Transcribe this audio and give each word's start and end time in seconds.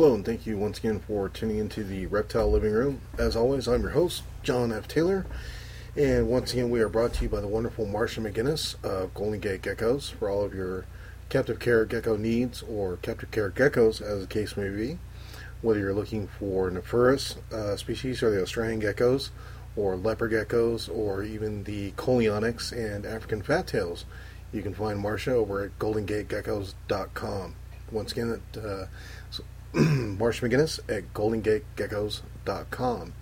Hello, 0.00 0.14
and 0.14 0.24
thank 0.24 0.46
you 0.46 0.56
once 0.56 0.78
again 0.78 0.98
for 0.98 1.28
tuning 1.28 1.58
into 1.58 1.84
the 1.84 2.06
Reptile 2.06 2.50
Living 2.50 2.72
Room. 2.72 3.02
As 3.18 3.36
always, 3.36 3.68
I'm 3.68 3.82
your 3.82 3.90
host, 3.90 4.22
John 4.42 4.72
F. 4.72 4.88
Taylor, 4.88 5.26
and 5.94 6.26
once 6.26 6.54
again, 6.54 6.70
we 6.70 6.80
are 6.80 6.88
brought 6.88 7.12
to 7.12 7.24
you 7.24 7.28
by 7.28 7.40
the 7.40 7.46
wonderful 7.46 7.84
Marcia 7.84 8.22
McGinnis 8.22 8.82
of 8.82 9.12
Golden 9.12 9.40
Gate 9.40 9.60
Geckos 9.60 10.10
for 10.10 10.30
all 10.30 10.42
of 10.42 10.54
your 10.54 10.86
captive 11.28 11.58
care 11.58 11.84
gecko 11.84 12.16
needs 12.16 12.62
or 12.62 12.96
captive 13.02 13.30
care 13.30 13.50
geckos, 13.50 14.00
as 14.00 14.22
the 14.22 14.26
case 14.26 14.56
may 14.56 14.70
be. 14.70 14.98
Whether 15.60 15.80
you're 15.80 15.92
looking 15.92 16.28
for 16.28 16.70
Nephurus 16.70 17.36
uh, 17.52 17.76
species 17.76 18.22
or 18.22 18.30
the 18.30 18.40
Australian 18.40 18.80
geckos, 18.80 19.28
or 19.76 19.96
leopard 19.96 20.32
geckos, 20.32 20.88
or 20.88 21.22
even 21.24 21.64
the 21.64 21.90
Coleonyx 21.90 22.72
and 22.72 23.04
African 23.04 23.42
fat 23.42 23.66
tails, 23.66 24.06
you 24.50 24.62
can 24.62 24.72
find 24.72 24.98
Marcia 24.98 25.34
over 25.34 25.62
at 25.62 25.78
goldengategeckos.com. 25.78 27.54
Once 27.92 28.12
again, 28.12 28.40
at 28.54 28.64
uh, 28.64 28.86
Marcia 29.74 30.48
McGinnis 30.48 30.80
at 30.88 31.14
goldengategeckos.com. 31.14 33.12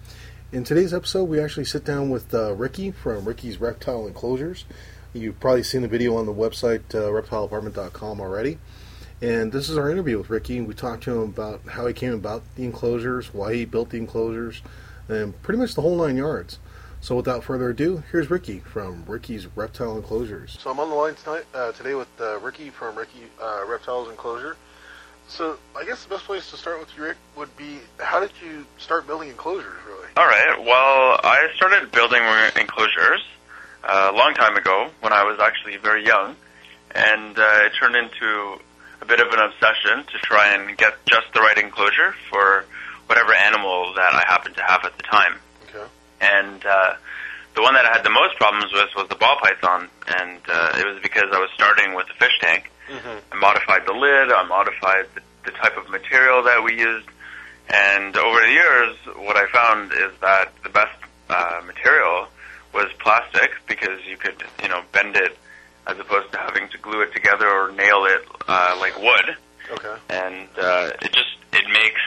In 0.51 0.65
today's 0.65 0.95
episode, 0.95 1.25
we 1.25 1.39
actually 1.41 1.67
sit 1.67 1.85
down 1.85 2.09
with 2.09 2.33
uh, 2.33 2.55
Ricky 2.55 2.91
from 2.91 3.27
Ricky's 3.27 3.61
Reptile 3.61 4.07
Enclosures. 4.07 4.65
You've 5.13 5.39
probably 5.41 5.63
seen 5.63 5.83
the 5.83 5.89
video 5.89 6.17
on 6.17 6.25
the 6.25 6.33
website 6.33 6.95
uh, 6.95 7.11
reptileapartment.com 7.11 8.19
already. 8.19 8.59
And 9.21 9.53
this 9.53 9.69
is 9.69 9.77
our 9.77 9.91
interview 9.91 10.17
with 10.17 10.31
Ricky. 10.31 10.63
We 10.63 10.73
talked 10.73 11.03
to 11.05 11.21
him 11.21 11.29
about 11.29 11.61
how 11.69 11.87
he 11.87 11.93
came 11.93 12.15
about 12.15 12.43
the 12.55 12.65
enclosures, 12.65 13.35
why 13.35 13.53
he 13.53 13.67
built 13.67 13.91
the 13.91 13.99
enclosures, 13.99 14.63
and 15.07 15.41
pretty 15.43 15.59
much 15.59 15.75
the 15.75 15.83
whole 15.83 15.99
nine 15.99 16.17
yards. 16.17 16.61
So 17.03 17.15
without 17.15 17.45
further 17.45 17.69
ado, 17.69 18.03
here's 18.11 18.31
Ricky 18.31 18.61
from 18.61 19.05
Ricky's 19.07 19.47
Reptile 19.55 19.97
Enclosures. 19.97 20.57
So 20.59 20.71
I'm 20.71 20.81
on 20.81 20.89
the 20.89 20.95
line 20.95 21.15
tonight, 21.15 21.45
uh, 21.53 21.73
today 21.73 21.95
with 21.95 22.09
uh, 22.19 22.39
Ricky 22.41 22.71
from 22.71 22.97
Ricky 22.97 23.25
uh, 23.41 23.65
Reptiles 23.69 24.09
Enclosure. 24.09 24.57
So 25.29 25.59
I 25.77 25.85
guess 25.85 26.03
the 26.05 26.11
best 26.11 26.25
place 26.25 26.51
to 26.51 26.57
start 26.57 26.81
with 26.81 26.89
you, 26.97 27.05
Rick, 27.05 27.17
would 27.37 27.55
be 27.57 27.79
how 27.99 28.21
did 28.21 28.33
you 28.43 28.65
start 28.79 29.07
building 29.07 29.29
enclosures, 29.29 29.77
really? 29.87 30.09
All 30.17 30.27
right. 30.27 30.59
Well, 30.59 31.21
I 31.23 31.49
started 31.55 31.93
building 31.93 32.23
enclosures 32.57 33.23
uh, 33.85 34.11
a 34.13 34.17
long 34.17 34.35
time 34.35 34.57
ago 34.57 34.91
when 35.01 35.13
I 35.13 35.25
was 35.25 35.39
actually 35.39 35.77
very 35.77 36.05
young, 36.05 36.35
and 36.95 37.39
uh, 37.39 37.67
it 37.67 37.73
turned 37.79 37.95
into 37.95 38.59
a 39.01 39.05
bit 39.05 39.21
of 39.21 39.29
an 39.29 39.39
obsession 39.39 40.05
to 40.13 40.19
try 40.19 40.55
and 40.55 40.77
get 40.77 40.95
just 41.07 41.27
the 41.35 41.41
right 41.41 41.59
enclosure 41.59 42.15
for 42.31 42.65
whatever 43.07 43.33
animal 43.33 43.95
that 43.95 44.13
I 44.13 44.25
happened 44.27 44.57
to 44.57 44.63
have 44.63 44.85
at 44.85 44.97
the 44.97 45.03
time. 45.05 45.35
Okay. 45.69 45.87
And 46.21 46.65
uh, 46.65 46.95
the 47.55 47.63
one 47.63 47.75
that 47.75 47.85
I 47.85 47.93
had 47.93 48.05
the 48.05 48.11
most 48.11 48.37
problems 48.37 48.73
with 48.73 48.91
was 48.97 49.09
the 49.09 49.15
ball 49.15 49.37
python, 49.43 49.89
and 50.07 50.41
uh, 50.49 50.79
it 50.79 50.87
was 50.87 51.01
because 51.03 51.29
I 51.33 51.39
was 51.39 51.51
starting 51.55 51.95
with 51.95 52.07
a 52.11 52.15
fish 52.15 52.39
tank. 52.41 52.71
Mm-hmm. 52.89 53.19
I 53.33 53.37
modified 53.37 53.87
the 53.87 53.93
lid, 53.93 54.33
I 54.33 54.47
modified 54.49 55.07
the, 55.15 55.21
the 55.45 55.51
type 55.53 55.77
of 55.77 55.89
material 55.91 56.43
that 56.45 56.63
we 56.65 56.79
used, 56.79 57.09
and 57.69 58.17
over 58.17 58.41
the 58.41 58.51
years, 58.51 58.97
what 59.17 59.37
I 59.37 59.47
found 59.53 59.93
is 59.93 60.13
that 60.21 60.53
the 60.63 60.71
best 60.71 60.97
uh, 61.29 61.61
material 61.67 62.29
was 62.73 62.89
plastic 62.99 63.51
because 63.67 64.01
you 64.09 64.17
could, 64.17 64.43
you 64.63 64.69
know, 64.69 64.83
bend 64.93 65.17
it 65.17 65.37
as 65.87 65.99
opposed 65.99 66.33
to 66.33 66.39
having 66.39 66.69
to 66.71 66.79
glue 66.79 67.03
it 67.03 67.13
together 67.13 67.47
or 67.47 67.73
nail 67.73 68.05
it 68.07 68.25
uh, 68.47 68.77
like 68.81 68.99
wood. 68.99 69.37
Okay. 69.71 69.97
And 70.09 70.49
uh, 70.59 70.91
it 71.03 71.13
just 71.13 71.37
it 71.53 71.69
makes 71.69 72.01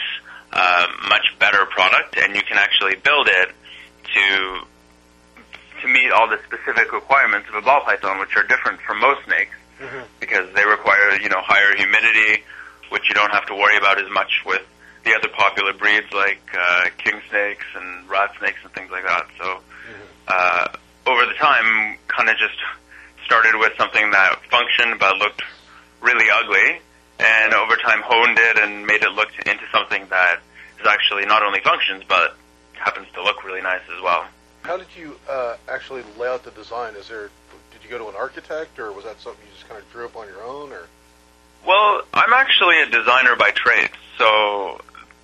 a 0.51 0.87
much 1.09 1.37
better 1.39 1.65
product, 1.67 2.17
and 2.17 2.35
you 2.35 2.41
can 2.41 2.57
actually 2.57 2.95
build 2.95 3.27
it 3.27 3.49
to 4.15 4.61
to 5.81 5.87
meet 5.87 6.11
all 6.11 6.27
the 6.27 6.39
specific 6.45 6.91
requirements 6.91 7.49
of 7.49 7.55
a 7.55 7.61
ball 7.61 7.81
python, 7.81 8.19
which 8.19 8.35
are 8.35 8.43
different 8.43 8.79
from 8.81 8.99
most 8.99 9.25
snakes 9.25 9.55
Mm-hmm. 9.81 10.05
because 10.19 10.45
they 10.53 10.63
require 10.63 11.19
you 11.19 11.29
know 11.29 11.41
higher 11.41 11.75
humidity, 11.75 12.43
which 12.89 13.09
you 13.09 13.15
don't 13.15 13.31
have 13.31 13.47
to 13.47 13.55
worry 13.55 13.77
about 13.77 13.97
as 13.97 14.09
much 14.11 14.29
with 14.45 14.61
the 15.03 15.15
other 15.15 15.27
popular 15.29 15.73
breeds 15.73 16.05
like 16.13 16.41
uh, 16.53 16.85
king 16.99 17.19
snakes 17.29 17.65
and 17.75 18.07
rat 18.07 18.29
snakes 18.37 18.59
and 18.63 18.71
things 18.73 18.91
like 18.91 19.03
that. 19.05 19.25
So 19.41 19.59
uh, 20.27 20.67
over 21.07 21.25
the 21.25 21.33
time, 21.33 21.97
kind 22.07 22.29
of 22.29 22.37
just 22.37 22.53
started 23.25 23.57
with 23.57 23.73
something 23.77 24.11
that 24.11 24.39
functioned 24.51 24.99
but 24.99 25.17
looked 25.17 25.41
really 25.99 26.29
ugly, 26.29 26.79
and 27.19 27.53
over 27.53 27.75
time 27.77 28.01
honed 28.05 28.37
it 28.37 28.57
and 28.59 28.85
made 28.85 29.01
it 29.01 29.11
look 29.13 29.29
into 29.47 29.65
something 29.73 30.05
that 30.09 30.41
is 30.79 30.85
actually 30.85 31.25
not 31.25 31.41
only 31.41 31.59
functions 31.61 32.03
but 32.07 32.37
happens 32.73 33.07
to 33.13 33.23
look 33.23 33.43
really 33.43 33.61
nice 33.61 33.81
as 33.95 34.01
well. 34.03 34.25
How 34.61 34.77
did 34.77 34.87
you 34.95 35.17
uh, 35.27 35.55
actually 35.67 36.03
lay 36.19 36.27
out 36.27 36.43
the 36.43 36.51
design? 36.51 36.95
Is 36.95 37.07
there 37.07 37.31
you 37.91 37.97
go 37.97 38.03
to 38.05 38.09
an 38.09 38.15
architect, 38.15 38.79
or 38.79 38.91
was 38.91 39.03
that 39.05 39.19
something 39.19 39.43
you 39.45 39.53
just 39.53 39.67
kind 39.67 39.81
of 39.81 39.91
drew 39.91 40.05
up 40.05 40.15
on 40.15 40.27
your 40.27 40.41
own, 40.43 40.71
or? 40.71 40.87
Well, 41.65 42.01
I'm 42.13 42.33
actually 42.33 42.81
a 42.81 42.85
designer 42.87 43.35
by 43.35 43.51
trade, 43.51 43.89
so 44.17 44.81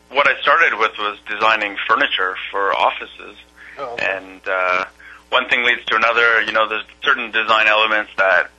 what 0.10 0.28
I 0.28 0.40
started 0.42 0.78
with 0.78 0.92
was 1.00 1.18
designing 1.30 1.78
furniture 1.88 2.36
for 2.52 2.74
offices, 2.74 3.38
Oh, 3.80 3.94
okay. 3.94 4.18
and 4.18 4.42
uh, 4.48 4.86
one 5.30 5.48
thing 5.50 5.64
leads 5.64 5.86
to 5.86 5.96
another. 5.96 6.42
You 6.42 6.52
know, 6.52 6.68
there's 6.68 6.84
certain 7.04 7.32
design 7.32 7.68
elements 7.68 8.12
that 8.18 8.50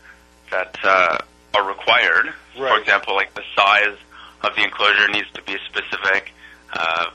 that 0.50 0.76
uh, 0.84 1.18
are 1.54 1.68
required. 1.68 2.32
For 2.56 2.78
example, 2.78 3.14
like 3.14 3.34
the 3.34 3.42
size 3.56 3.96
of 4.42 4.54
the 4.56 4.62
enclosure 4.64 5.08
needs 5.08 5.30
to 5.34 5.42
be 5.42 5.56
specific, 5.68 6.32
uh, 6.72 7.06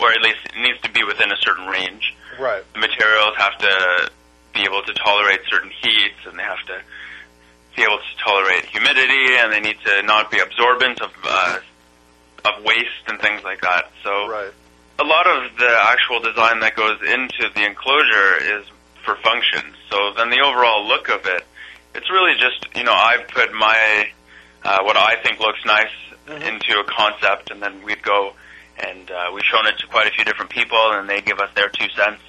or 0.00 0.12
at 0.12 0.22
least 0.22 0.38
it 0.46 0.60
needs 0.60 0.80
to 0.82 0.90
be 0.90 1.02
within 1.04 1.30
a 1.32 1.36
certain 1.40 1.66
range. 1.66 2.14
Right. 2.38 2.62
The 2.74 2.78
materials 2.80 3.34
have 3.38 3.58
to 3.58 4.10
be 4.54 4.62
able 4.62 4.82
to 4.82 4.92
tolerate 4.94 5.40
certain 5.48 5.70
heats, 5.82 6.20
and 6.26 6.38
they 6.38 6.42
have 6.42 6.62
to 6.66 6.80
be 7.76 7.82
able 7.82 7.98
to 7.98 8.24
tolerate 8.24 8.64
humidity, 8.66 9.36
and 9.38 9.52
they 9.52 9.60
need 9.60 9.76
to 9.84 10.02
not 10.02 10.30
be 10.30 10.38
absorbent 10.38 11.00
of 11.00 11.10
uh, 11.24 11.58
of 12.44 12.64
waste 12.64 13.04
and 13.08 13.20
things 13.20 13.42
like 13.44 13.60
that. 13.62 13.90
So 14.04 14.28
Right. 14.28 14.52
a 14.98 15.04
lot 15.04 15.26
of 15.26 15.56
the 15.58 15.78
actual 15.88 16.20
design 16.20 16.60
that 16.60 16.74
goes 16.76 16.98
into 17.02 17.48
the 17.54 17.64
enclosure 17.66 18.36
is 18.58 18.64
for 19.04 19.16
function. 19.16 19.74
So 19.90 20.12
then 20.16 20.30
the 20.30 20.40
overall 20.40 20.86
look 20.86 21.08
of 21.08 21.26
it, 21.26 21.44
it's 21.94 22.10
really 22.10 22.34
just 22.34 22.66
you 22.76 22.84
know 22.84 22.92
I've 22.94 23.28
put 23.28 23.52
my 23.52 24.08
uh, 24.64 24.82
what 24.82 24.96
I 24.96 25.16
think 25.22 25.40
looks 25.40 25.64
nice 25.64 25.90
Mhm. 26.28 26.42
into 26.42 26.78
a 26.78 26.84
concept, 26.84 27.50
and 27.50 27.62
then 27.62 27.82
we'd 27.82 28.02
go 28.02 28.34
and 28.78 29.10
uh, 29.10 29.30
we've 29.32 29.44
shown 29.44 29.66
it 29.66 29.78
to 29.78 29.86
quite 29.86 30.06
a 30.06 30.10
few 30.10 30.24
different 30.24 30.50
people, 30.50 30.78
and 30.92 31.08
they 31.08 31.20
give 31.22 31.40
us 31.40 31.50
their 31.54 31.68
two 31.68 31.88
cents. 31.96 32.20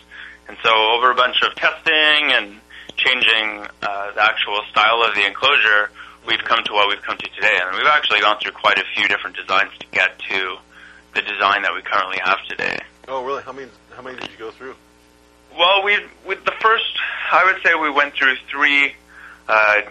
And 0.50 0.58
so 0.64 0.72
over 0.98 1.12
a 1.12 1.16
bunch 1.16 1.38
of 1.44 1.54
testing 1.56 2.34
and 2.34 2.60
changing 2.98 3.68
uh, 3.84 4.12
the 4.14 4.22
actual 4.24 4.60
style 4.72 5.04
of 5.04 5.14
the 5.14 5.26
enclosure, 5.26 5.92
we've 6.26 6.44
come 6.44 6.60
to 6.66 6.74
what 6.74 6.90
we've 6.90 7.02
come 7.04 7.18
to 7.18 7.30
today. 7.36 7.54
And 7.62 7.78
we've 7.78 7.86
actually 7.88 8.20
gone 8.22 8.40
through 8.42 8.54
quite 8.54 8.80
a 8.80 8.84
few 8.96 9.08
different 9.08 9.36
designs 9.38 9.72
to 9.80 9.86
get 9.92 10.18
to 10.30 10.58
the 11.14 11.22
design 11.22 11.62
that 11.62 11.74
we 11.74 11.82
currently 11.84 12.18
have 12.26 12.40
today. 12.50 12.80
Oh, 13.08 13.24
really? 13.24 13.44
How 13.44 13.54
many? 13.54 13.70
How 13.96 14.02
many 14.02 14.20
did 14.20 14.30
you 14.32 14.38
go 14.38 14.50
through? 14.52 14.76
Well, 15.58 15.84
we 15.84 15.98
with 16.26 16.44
the 16.46 16.54
first, 16.60 16.98
I 17.32 17.46
would 17.46 17.62
say 17.64 17.74
we 17.76 17.90
went 17.92 18.14
through 18.16 18.36
three 18.50 18.94
uh, 19.48 19.82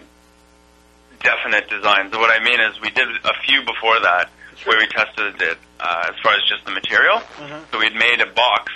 definite 1.21 1.69
designs. 1.69 2.11
And 2.11 2.21
what 2.21 2.31
I 2.31 2.43
mean 2.43 2.59
is 2.59 2.79
we 2.81 2.89
did 2.91 3.07
a 3.23 3.33
few 3.45 3.61
before 3.65 3.99
that 4.01 4.29
Sure. 4.57 4.73
where 4.73 4.79
we 4.79 4.87
tested 4.87 5.41
it 5.41 5.57
uh, 5.79 6.11
as 6.11 6.15
far 6.21 6.33
as 6.33 6.41
just 6.49 6.65
the 6.65 6.71
material. 6.71 7.19
Mhm. 7.39 7.71
So 7.71 7.79
we'd 7.79 7.95
made 7.95 8.19
a 8.19 8.25
box 8.25 8.71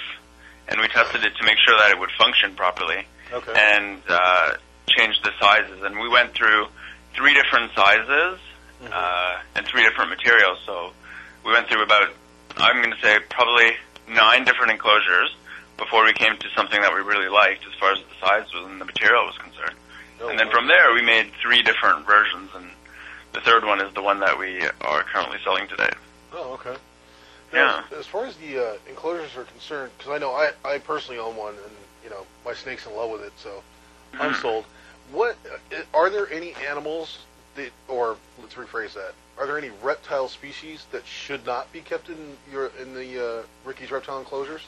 and 0.68 0.80
we 0.80 0.88
tested 0.88 1.24
it 1.24 1.36
to 1.38 1.44
make 1.46 1.58
sure 1.66 1.78
that 1.78 1.92
it 1.92 2.00
would 2.00 2.12
function 2.18 2.56
properly 2.56 3.06
Okay. 3.32 3.54
and 3.56 4.02
uh, 4.08 4.54
changed 4.90 5.24
the 5.24 5.32
sizes. 5.40 5.82
And 5.84 6.00
we 6.00 6.10
went 6.10 6.34
through 6.34 6.68
three 7.16 7.34
different 7.34 7.72
sizes 7.76 8.40
Mhm. 8.84 8.92
uh, 8.92 9.38
and 9.56 9.66
three 9.66 9.84
different 9.84 10.10
materials. 10.10 10.60
So 10.66 10.94
we 11.46 11.52
went 11.54 11.68
through 11.70 11.84
about, 11.84 12.10
I'm 12.58 12.82
going 12.82 12.94
to 12.94 13.02
say, 13.02 13.20
probably 13.30 13.78
nine 14.08 14.44
different 14.44 14.72
enclosures 14.72 15.36
before 15.78 16.04
we 16.06 16.14
came 16.14 16.38
to 16.38 16.48
something 16.56 16.82
that 16.82 16.94
we 16.94 17.00
really 17.02 17.30
liked 17.30 17.66
as 17.66 17.74
far 17.80 17.92
as 17.94 18.00
the 18.00 18.26
size 18.28 18.46
and 18.54 18.80
the 18.80 18.86
material 18.86 19.26
was 19.26 19.38
concerned. 19.38 19.76
Oh, 20.22 20.28
and 20.30 20.38
then 20.40 20.50
from 20.52 20.68
there, 20.68 20.94
we 20.94 21.02
made 21.02 21.32
three 21.42 21.62
different 21.64 22.06
versions, 22.06 22.50
and 22.56 22.70
the 23.34 23.42
third 23.42 23.66
one 23.66 23.82
is 23.82 23.94
the 23.94 24.02
one 24.02 24.20
that 24.20 24.38
we 24.38 24.62
are 24.82 25.04
currently 25.04 25.38
selling 25.44 25.68
today. 25.68 25.90
Oh, 26.34 26.54
okay. 26.54 26.76
Yeah. 27.54 27.84
Now, 27.92 27.98
as 27.98 28.08
far 28.08 28.26
as 28.26 28.36
the 28.38 28.58
uh, 28.58 28.74
enclosures 28.90 29.36
are 29.38 29.44
concerned, 29.44 29.92
because 29.98 30.12
I 30.12 30.18
know 30.18 30.32
I, 30.32 30.52
I 30.66 30.80
personally 30.80 31.20
own 31.20 31.36
one, 31.36 31.54
and 31.54 31.74
you 32.04 32.10
know 32.10 32.26
my 32.46 32.54
snake's 32.54 32.86
in 32.88 32.96
love 32.96 33.12
with 33.12 33.22
it, 33.22 33.34
so 33.38 33.62
I'm 34.20 34.34
Mhm. 34.34 34.42
sold. 34.42 34.66
What 35.12 35.38
uh, 35.72 35.78
are 35.94 36.10
there 36.10 36.32
any 36.32 36.54
animals 36.68 37.20
that, 37.56 37.72
or 37.88 38.18
let's 38.42 38.56
rephrase 38.56 38.94
that, 38.94 39.14
are 39.38 39.46
there 39.46 39.58
any 39.58 39.70
reptile 39.82 40.28
species 40.30 40.86
that 40.92 41.06
should 41.06 41.46
not 41.46 41.72
be 41.72 41.82
kept 41.82 42.10
in 42.10 42.38
your 42.52 42.72
in 42.82 42.96
the 42.96 43.40
uh, 43.40 43.44
Ricky's 43.66 43.92
reptile 43.92 44.18
enclosures? 44.20 44.62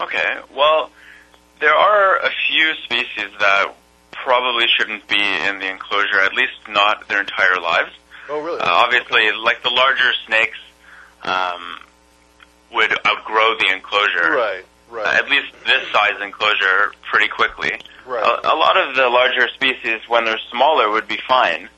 Okay, 0.00 0.38
well, 0.56 0.90
there 1.60 1.74
are 1.74 2.16
a 2.20 2.30
few 2.48 2.74
species 2.84 3.30
that 3.38 3.74
probably 4.12 4.66
shouldn't 4.78 5.06
be 5.08 5.20
in 5.20 5.58
the 5.58 5.68
enclosure, 5.68 6.20
at 6.20 6.32
least 6.32 6.52
not 6.68 7.06
their 7.08 7.20
entire 7.20 7.60
lives. 7.60 7.90
Oh, 8.30 8.40
really? 8.40 8.60
Uh, 8.60 8.64
obviously, 8.66 9.30
like 9.32 9.62
the 9.62 9.68
larger 9.70 10.10
snakes 10.26 10.58
um, 11.22 11.78
would 12.72 12.92
outgrow 13.06 13.56
the 13.58 13.72
enclosure. 13.74 14.30
Right. 14.30 14.64
Right. 14.90 15.06
Uh, 15.06 15.10
at 15.22 15.30
least 15.30 15.52
this 15.66 15.86
size 15.92 16.20
enclosure 16.20 16.92
pretty 17.10 17.28
quickly. 17.28 17.70
right. 18.06 18.24
A, 18.24 18.54
a 18.54 18.56
lot 18.56 18.76
of 18.76 18.96
the 18.96 19.08
larger 19.08 19.48
species, 19.54 20.00
when 20.08 20.24
they're 20.24 20.40
smaller, 20.50 20.90
would 20.90 21.06
be 21.06 21.18
fine. 21.28 21.68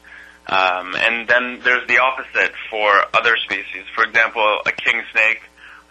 Um, 0.46 0.94
and 0.96 1.28
then 1.28 1.60
there's 1.62 1.86
the 1.88 1.98
opposite 1.98 2.52
for 2.70 2.88
other 3.14 3.36
species. 3.44 3.84
For 3.94 4.04
example, 4.04 4.60
a 4.66 4.72
king 4.72 5.02
snake, 5.12 5.42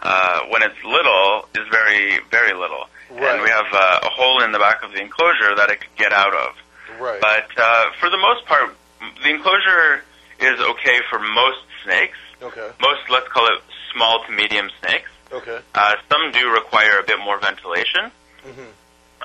uh, 0.02 0.40
when 0.50 0.62
it's 0.62 0.82
little, 0.84 1.48
is 1.54 1.66
very, 1.70 2.18
very 2.30 2.52
little. 2.54 2.86
Right. 3.10 3.34
And 3.34 3.42
we 3.42 3.48
have 3.48 3.66
uh, 3.72 4.00
a 4.02 4.10
hole 4.10 4.42
in 4.42 4.52
the 4.52 4.58
back 4.58 4.82
of 4.82 4.92
the 4.92 5.00
enclosure 5.00 5.54
that 5.56 5.70
it 5.70 5.80
could 5.80 5.96
get 5.96 6.12
out 6.12 6.34
of. 6.34 6.54
Right. 7.00 7.20
But 7.20 7.48
uh, 7.56 7.90
for 8.00 8.10
the 8.10 8.18
most 8.18 8.44
part, 8.46 8.74
the 9.22 9.30
enclosure 9.30 10.02
is 10.40 10.60
okay 10.60 10.98
for 11.08 11.18
most 11.18 11.62
snakes. 11.84 12.18
Okay. 12.42 12.70
Most, 12.80 13.00
let's 13.10 13.28
call 13.28 13.46
it 13.46 13.62
small 13.94 14.24
to 14.26 14.32
medium 14.32 14.68
snakes. 14.80 15.10
Okay. 15.32 15.60
Uh, 15.74 15.94
some 16.10 16.32
do 16.32 16.50
require 16.50 16.98
a 17.00 17.04
bit 17.04 17.18
more 17.24 17.38
ventilation, 17.40 18.10
hmm 18.44 18.70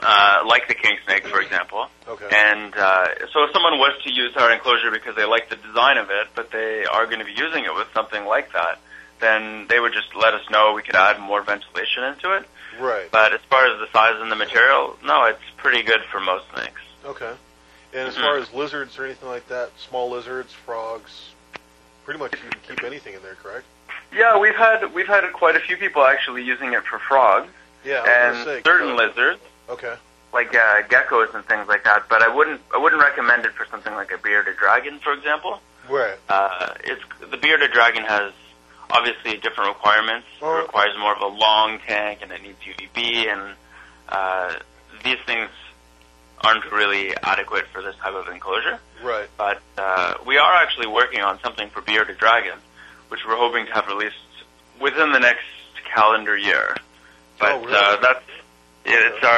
uh, 0.01 0.43
like 0.45 0.67
the 0.67 0.75
king 0.75 0.95
snake, 1.05 1.25
for 1.27 1.41
example. 1.41 1.87
Okay. 2.07 2.27
And 2.31 2.73
uh, 2.75 3.05
so 3.33 3.43
if 3.45 3.51
someone 3.51 3.79
was 3.79 3.99
to 4.03 4.13
use 4.13 4.35
our 4.37 4.51
enclosure 4.51 4.91
because 4.91 5.15
they 5.15 5.25
like 5.25 5.49
the 5.49 5.55
design 5.55 5.97
of 5.97 6.09
it, 6.11 6.27
but 6.35 6.51
they 6.51 6.85
are 6.85 7.05
going 7.07 7.19
to 7.19 7.25
be 7.25 7.31
using 7.33 7.65
it 7.65 7.73
with 7.73 7.87
something 7.95 8.23
like 8.25 8.53
that, 8.53 8.79
then 9.19 9.65
they 9.67 9.79
would 9.79 9.93
just 9.93 10.15
let 10.15 10.35
us 10.35 10.47
know 10.51 10.73
we 10.75 10.83
could 10.83 10.95
add 10.95 11.19
more 11.19 11.41
ventilation 11.41 12.03
into 12.03 12.35
it. 12.37 12.45
right. 12.79 13.09
But 13.11 13.33
as 13.33 13.41
far 13.49 13.65
as 13.65 13.79
the 13.79 13.87
size 13.91 14.21
and 14.21 14.31
the 14.31 14.35
material, 14.35 14.97
no, 15.03 15.23
it's 15.25 15.41
pretty 15.57 15.81
good 15.81 16.01
for 16.11 16.19
most 16.19 16.45
snakes. 16.53 16.81
Okay. 17.03 17.33
And 17.93 18.07
as 18.09 18.15
Mhm. 18.15 18.21
far 18.21 18.37
as 18.37 18.53
lizards 18.53 18.99
or 18.99 19.05
anything 19.05 19.29
like 19.29 19.47
that, 19.47 19.71
small 19.79 20.11
lizards, 20.11 20.53
frogs, 20.53 21.31
pretty 22.07 22.19
much 22.19 22.31
you 22.41 22.49
can 22.49 22.59
keep 22.75 22.83
anything 22.85 23.13
in 23.15 23.21
there, 23.21 23.35
correct? 23.35 23.65
Yeah, 24.15 24.39
we've 24.39 24.55
had 24.55 24.93
we've 24.93 25.07
had 25.07 25.29
quite 25.33 25.57
a 25.57 25.59
few 25.59 25.75
people 25.75 26.03
actually 26.03 26.41
using 26.41 26.71
it 26.71 26.83
for 26.85 26.99
frogs 26.99 27.49
Yeah. 27.83 28.03
And 28.07 28.45
say, 28.45 28.61
certain 28.63 28.91
uh, 28.91 28.95
lizards. 28.95 29.41
Okay. 29.69 29.93
like 30.31 30.55
uh, 30.55 30.83
geckos 30.83 31.35
and 31.35 31.43
things 31.45 31.67
like 31.67 31.83
that. 31.83 32.07
But 32.09 32.21
I 32.23 32.33
wouldn't 32.33 32.61
I 32.73 32.77
wouldn't 32.77 33.01
recommend 33.01 33.45
it 33.45 33.51
for 33.51 33.65
something 33.69 33.93
like 33.93 34.11
a 34.13 34.17
bearded 34.17 34.55
dragon, 34.55 34.99
for 34.99 35.11
example. 35.11 35.59
Right. 35.89 36.17
Uh, 36.29 36.75
it's 36.85 37.03
the 37.29 37.35
bearded 37.37 37.71
dragon 37.73 38.05
has 38.05 38.31
obviously 38.89 39.35
different 39.37 39.75
requirements. 39.75 40.27
Oh. 40.41 40.59
It 40.59 40.61
requires 40.61 40.97
more 40.97 41.13
of 41.13 41.21
a 41.21 41.27
long 41.27 41.79
tank, 41.85 42.19
and 42.21 42.31
it 42.31 42.41
needs 42.41 42.57
UVB, 42.63 43.27
and 43.27 43.55
uh, 44.07 44.53
these 45.03 45.19
things 45.25 45.49
aren't 46.43 46.71
really 46.71 47.15
adequate 47.23 47.65
for 47.73 47.81
this 47.81 47.95
type 47.97 48.13
of 48.13 48.27
enclosure. 48.27 48.79
Right. 49.03 49.27
But 49.37 49.61
uh, 49.77 50.15
we 50.25 50.37
are 50.37 50.53
actually 50.55 50.87
working 50.87 51.21
on 51.21 51.39
something 51.41 51.69
for 51.69 51.81
bearded 51.81 52.17
dragon, 52.17 52.57
which 53.09 53.21
we're 53.27 53.37
hoping 53.37 53.65
to 53.67 53.73
have 53.73 53.87
released 53.87 54.15
within 54.81 55.11
the 55.11 55.19
next 55.19 55.45
calendar 55.93 56.37
year. 56.37 56.75
But 57.39 57.51
Oh, 57.53 57.59
really? 57.65 57.73
uh, 57.75 57.97
that's 58.01 58.23
yeah, 58.85 58.93
it's 59.11 59.23
our 59.23 59.29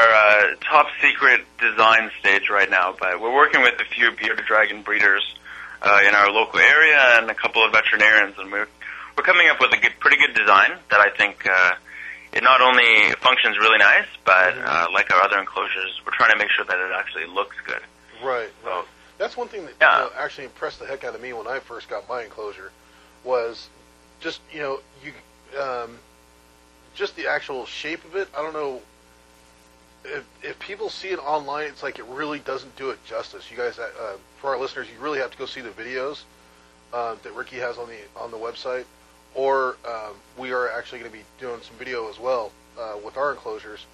uh, 0.53 0.55
top 0.61 0.87
secret 1.01 1.41
design 1.59 2.11
stage 2.19 2.49
right 2.49 2.69
now. 2.69 2.95
But 2.99 3.19
we're 3.19 3.33
working 3.33 3.61
with 3.61 3.79
a 3.81 3.85
few 3.85 4.11
bearded 4.11 4.45
dragon 4.45 4.83
breeders 4.83 5.23
uh, 5.81 6.01
in 6.07 6.13
our 6.13 6.29
local 6.31 6.59
area 6.59 6.99
and 7.17 7.29
a 7.31 7.33
couple 7.33 7.65
of 7.65 7.71
veterinarians, 7.71 8.35
and 8.37 8.51
we're 8.51 8.67
we're 9.17 9.23
coming 9.23 9.47
up 9.49 9.59
with 9.59 9.73
a 9.73 9.77
good, 9.77 9.93
pretty 9.99 10.17
good 10.17 10.35
design 10.35 10.71
that 10.91 10.99
I 10.99 11.09
think 11.17 11.45
uh, 11.49 11.71
it 12.33 12.43
not 12.43 12.61
only 12.61 13.11
functions 13.21 13.57
really 13.57 13.77
nice, 13.79 14.07
but 14.25 14.57
uh, 14.57 14.87
like 14.93 15.11
our 15.11 15.21
other 15.21 15.39
enclosures, 15.39 15.99
we're 16.05 16.11
trying 16.13 16.31
to 16.31 16.37
make 16.37 16.49
sure 16.51 16.65
that 16.65 16.77
it 16.79 16.91
actually 16.93 17.25
looks 17.25 17.55
good. 17.65 17.81
Right. 18.23 18.49
So 18.63 18.69
Right. 18.69 18.85
That's 19.17 19.35
one 19.35 19.49
thing 19.49 19.65
that 19.65 19.73
Yeah. 19.81 19.97
you 19.97 20.03
know, 20.05 20.11
actually 20.17 20.45
impressed 20.45 20.79
the 20.79 20.85
heck 20.87 21.03
out 21.03 21.13
of 21.13 21.21
me 21.21 21.33
when 21.33 21.45
I 21.47 21.59
first 21.59 21.89
got 21.89 22.07
my 22.07 22.23
enclosure 22.23 22.71
was 23.23 23.67
just 24.21 24.39
you 24.51 24.59
know 24.61 24.79
you 25.03 25.11
um, 25.59 25.99
just 26.95 27.15
the 27.15 27.27
actual 27.27 27.65
shape 27.65 28.03
of 28.05 28.15
it. 28.15 28.29
I 28.37 28.41
don't 28.41 28.53
know 28.53 28.81
if 30.05 30.23
if 30.41 30.57
people 30.59 30.89
see 30.89 31.09
it 31.09 31.19
online, 31.19 31.67
it's 31.67 31.83
like 31.83 31.99
it 31.99 32.05
really 32.05 32.39
doesn't 32.39 32.75
do 32.77 32.91
it 32.91 33.03
justice. 33.05 33.51
You 33.51 33.57
guys, 33.57 33.77
uh, 33.77 33.89
uh, 33.99 34.13
for 34.39 34.51
our 34.51 34.59
listeners, 34.59 34.87
you 34.93 34.99
really 35.03 35.19
have 35.19 35.31
to 35.31 35.37
go 35.37 35.45
see 35.45 35.61
the 35.61 35.69
videos 35.69 36.23
uh, 36.93 37.15
that 37.23 37.33
Ricky 37.35 37.57
has 37.57 37.77
on 37.77 37.87
the 37.89 37.97
on 38.21 38.31
the 38.31 38.37
website, 38.37 38.85
or 39.35 39.77
um, 39.87 40.13
we 40.37 40.51
are 40.51 40.69
actually 40.71 40.99
going 40.99 41.11
to 41.11 41.17
be 41.17 41.23
doing 41.39 41.59
some 41.61 41.75
video 41.77 42.09
as 42.09 42.19
well 42.19 42.51
uh, 42.79 42.95
with 43.03 43.17
our 43.17 43.31
enclosures. 43.31 43.85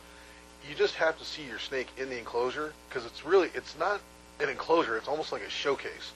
You 0.67 0.75
just 0.75 0.95
have 0.95 1.17
to 1.19 1.25
see 1.25 1.43
your 1.43 1.59
snake 1.59 1.87
in 1.97 2.09
the 2.09 2.17
enclosure 2.17 2.73
because 2.89 3.05
it's 3.05 3.25
really 3.25 3.49
it's 3.53 3.77
not 3.77 3.99
an 4.39 4.49
enclosure. 4.49 4.97
It's 4.97 5.07
almost 5.07 5.31
like 5.31 5.43
a 5.43 5.49
showcase. 5.49 6.11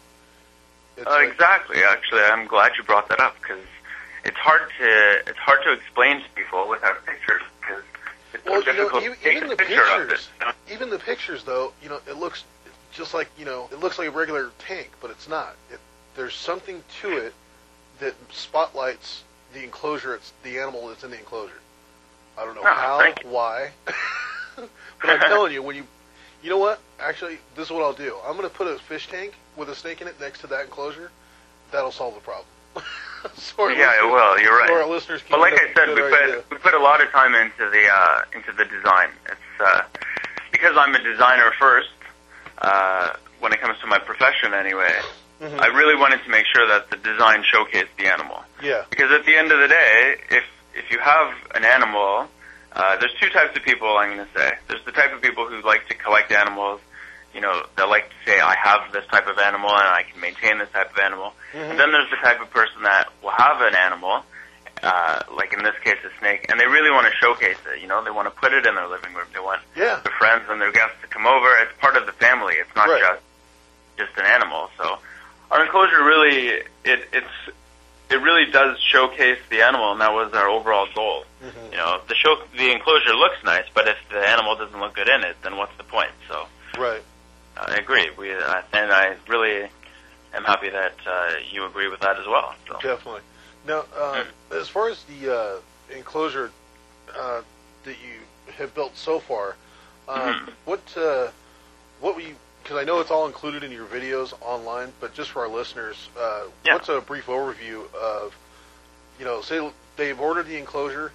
Uh, 0.99 1.09
like- 1.09 1.29
exactly. 1.31 1.83
Actually, 1.83 2.21
I'm 2.23 2.47
glad 2.47 2.71
you 2.77 2.83
brought 2.83 3.07
that 3.09 3.19
up 3.19 3.35
because 3.41 3.63
it's 4.25 4.37
hard 4.37 4.61
to 4.79 5.21
it's 5.29 5.37
hard 5.39 5.59
to 5.63 5.71
explain 5.73 6.21
to 6.21 6.29
people 6.35 6.67
without 6.67 7.05
pictures 7.05 7.41
because 7.61 7.83
it's 8.33 8.45
Well, 8.45 8.61
so 8.63 8.71
you 8.71 8.77
know, 8.77 8.83
difficult 8.83 9.03
even- 9.03 9.17
to 9.17 9.23
take 9.23 9.35
even 9.37 9.47
a 9.47 9.49
the 9.51 9.55
picture 9.57 9.75
pictures- 10.07 10.29
even 10.71 10.89
the 10.89 10.99
pictures 10.99 11.43
though, 11.43 11.73
you 11.83 11.89
know, 11.89 11.99
it 12.07 12.17
looks 12.17 12.43
just 12.91 13.13
like 13.13 13.29
you 13.37 13.45
know, 13.45 13.69
it 13.71 13.79
looks 13.79 13.99
like 13.99 14.07
a 14.07 14.11
regular 14.11 14.49
tank, 14.59 14.89
but 14.99 15.11
it's 15.11 15.27
not. 15.29 15.55
It, 15.71 15.79
there's 16.15 16.33
something 16.33 16.83
to 17.01 17.17
it 17.17 17.33
that 17.99 18.15
spotlights 18.31 19.23
the 19.53 19.63
enclosure. 19.63 20.15
It's 20.15 20.33
the 20.43 20.59
animal 20.59 20.87
that's 20.87 21.03
in 21.03 21.11
the 21.11 21.17
enclosure. 21.19 21.59
I 22.37 22.45
don't 22.45 22.55
know 22.55 22.61
Ah, 22.65 23.13
how, 23.23 23.29
why, 23.29 23.71
but 24.55 24.69
I'm 25.09 25.19
telling 25.19 25.51
you, 25.51 25.61
when 25.61 25.75
you, 25.75 25.83
you 26.41 26.49
know 26.49 26.57
what? 26.57 26.79
Actually, 26.99 27.39
this 27.55 27.65
is 27.67 27.71
what 27.71 27.83
I'll 27.83 27.91
do. 27.93 28.15
I'm 28.25 28.37
going 28.37 28.47
to 28.49 28.53
put 28.55 28.67
a 28.67 28.77
fish 28.79 29.07
tank 29.09 29.33
with 29.57 29.69
a 29.69 29.75
snake 29.75 30.01
in 30.01 30.07
it 30.07 30.19
next 30.21 30.39
to 30.41 30.47
that 30.47 30.61
enclosure. 30.65 31.11
That'll 31.71 31.91
solve 31.91 32.15
the 32.15 32.21
problem. 32.21 32.45
so 33.35 33.67
Yeah, 33.67 33.91
it 33.99 34.05
will. 34.05 34.39
You're 34.39 34.65
so 34.67 34.73
our 34.73 34.79
right. 34.81 34.89
listeners 34.89 35.21
But 35.29 35.39
like 35.41 35.53
I 35.53 35.73
said, 35.73 35.89
we 35.89 36.01
idea. 36.03 36.35
put 36.47 36.51
we 36.51 36.57
put 36.59 36.73
a 36.73 36.79
lot 36.79 37.01
of 37.03 37.09
time 37.11 37.35
into 37.35 37.69
the 37.69 37.87
uh, 37.91 38.21
into 38.33 38.51
the 38.53 38.65
design. 38.65 39.09
It's 39.25 39.61
uh, 39.65 39.81
because 40.51 40.75
I'm 40.77 40.95
a 40.95 41.03
designer 41.03 41.51
first. 41.59 41.89
Uh, 42.59 43.13
when 43.39 43.51
it 43.53 43.59
comes 43.61 43.77
to 43.79 43.87
my 43.87 43.99
profession, 43.99 44.53
anyway, 44.53 44.93
Mhm. 45.41 45.61
I 45.61 45.67
really 45.67 45.95
wanted 45.95 46.23
to 46.23 46.29
make 46.29 46.45
sure 46.53 46.67
that 46.67 46.89
the 46.89 46.97
design 46.97 47.43
showcased 47.53 47.87
the 47.97 48.07
animal. 48.07 48.43
yeah, 48.61 48.83
Because 48.89 49.11
at 49.11 49.25
the 49.25 49.35
end 49.37 49.51
of 49.51 49.59
the 49.59 49.67
day, 49.67 50.17
if 50.31 50.43
if 50.75 50.91
you 50.91 50.99
have 50.99 51.33
an 51.55 51.65
animal, 51.65 52.27
uh, 52.73 52.95
there's 52.97 53.13
two 53.19 53.29
types 53.29 53.55
of 53.57 53.63
people. 53.63 53.97
I'm 53.97 54.15
going 54.15 54.25
to 54.27 54.33
say 54.39 54.51
there's 54.67 54.83
the 54.85 54.91
type 54.91 55.13
of 55.13 55.21
people 55.21 55.47
who 55.47 55.61
like 55.61 55.87
to 55.87 55.95
collect 55.95 56.31
animals. 56.31 56.79
You 57.33 57.41
know, 57.41 57.63
they 57.75 57.83
like 57.83 58.09
to 58.09 58.15
say, 58.25 58.39
"I 58.39 58.55
have 58.55 58.91
this 58.91 59.05
type 59.07 59.27
of 59.27 59.37
animal 59.39 59.69
and 59.71 59.87
I 59.87 60.03
can 60.03 60.19
maintain 60.19 60.57
this 60.59 60.69
type 60.71 60.91
of 60.91 60.99
animal." 60.99 61.33
Mhm. 61.53 61.71
And 61.71 61.79
then 61.79 61.91
there's 61.91 62.09
the 62.09 62.17
type 62.17 62.41
of 62.41 62.49
person 62.51 62.83
that 62.83 63.09
will 63.21 63.31
have 63.31 63.61
an 63.61 63.75
animal, 63.75 64.25
uh, 64.83 65.19
like 65.31 65.53
in 65.53 65.63
this 65.63 65.75
case 65.83 65.97
a 66.03 66.11
snake, 66.19 66.45
and 66.49 66.59
they 66.59 66.67
really 66.67 66.91
want 66.91 67.07
to 67.07 67.13
showcase 67.17 67.57
it. 67.73 67.79
You 67.81 67.87
know, 67.87 68.03
they 68.03 68.11
want 68.11 68.27
to 68.27 68.31
put 68.39 68.53
it 68.53 68.65
in 68.65 68.75
their 68.75 68.87
living 68.87 69.13
room. 69.13 69.27
They 69.33 69.39
want 69.39 69.61
yeah, 69.75 69.99
their 70.03 70.13
friends 70.19 70.43
and 70.49 70.59
their 70.61 70.71
guests 70.71 70.97
to 71.01 71.07
come 71.07 71.25
over. 71.27 71.47
It's 71.59 71.77
part 71.79 71.95
of 71.97 72.05
the 72.05 72.13
family. 72.13 72.55
It's 72.55 72.75
not 72.75 72.89
Right. 72.89 73.01
just 73.01 73.21
just 73.97 74.17
an 74.17 74.25
animal. 74.25 74.69
So 74.77 74.99
our 75.51 75.63
enclosure 75.63 76.03
really 76.03 76.47
it 76.85 77.07
it's 77.13 77.27
it 78.09 78.15
really 78.21 78.49
does 78.51 78.79
showcase 78.79 79.37
the 79.49 79.61
animal, 79.61 79.91
and 79.91 80.01
that 80.01 80.11
was 80.11 80.33
our 80.33 80.49
overall 80.49 80.87
goal. 80.95 81.25
Mhm. 81.43 81.71
You 81.71 81.77
know, 81.77 82.01
the 82.07 82.15
show 82.15 82.41
the 82.57 82.71
enclosure 82.71 83.13
looks 83.15 83.43
nice, 83.43 83.65
but 83.73 83.87
if 83.87 83.97
the 84.09 84.19
animal 84.27 84.55
doesn't 84.55 84.79
look 84.79 84.95
good 84.95 85.07
in 85.09 85.23
it, 85.23 85.35
then 85.43 85.57
what's 85.57 85.75
the 85.77 85.83
point? 85.83 86.11
So 86.27 86.47
right. 86.77 87.03
I 87.57 87.75
agree. 87.75 88.09
We 88.17 88.33
uh, 88.33 88.61
and 88.73 88.91
I 88.91 89.15
really 89.27 89.69
am 90.33 90.43
happy 90.43 90.69
that 90.69 90.95
uh, 91.05 91.33
you 91.51 91.65
agree 91.65 91.87
with 91.87 91.99
that 92.01 92.17
as 92.17 92.25
well. 92.25 92.55
So. 92.67 92.73
Definitely. 92.81 93.21
Now, 93.67 93.85
uh, 93.95 94.23
as 94.51 94.69
far 94.69 94.89
as 94.89 95.03
the 95.03 95.35
uh, 95.35 95.95
enclosure 95.95 96.51
uh, 97.15 97.41
that 97.83 97.95
you 98.01 98.53
have 98.57 98.73
built 98.73 98.95
so 98.95 99.19
far, 99.19 99.55
um, 100.07 100.17
Mhm. 100.17 100.49
what 100.65 100.97
uh, 100.97 101.27
what 101.99 102.15
we 102.15 102.35
because 102.63 102.77
I 102.77 102.83
know 102.83 102.99
it's 102.99 103.11
all 103.11 103.25
included 103.25 103.63
in 103.63 103.71
your 103.71 103.85
videos 103.85 104.33
online, 104.41 104.93
but 104.99 105.13
just 105.13 105.31
for 105.31 105.41
our 105.41 105.47
listeners, 105.49 106.09
uh, 106.19 106.43
Yeah. 106.63 106.73
what's 106.73 106.89
a 106.89 107.01
brief 107.01 107.25
overview 107.27 107.91
of 107.93 108.35
you 109.17 109.25
know, 109.25 109.41
say 109.41 109.69
they've 109.97 110.19
ordered 110.19 110.47
the 110.47 110.57
enclosure, 110.57 111.11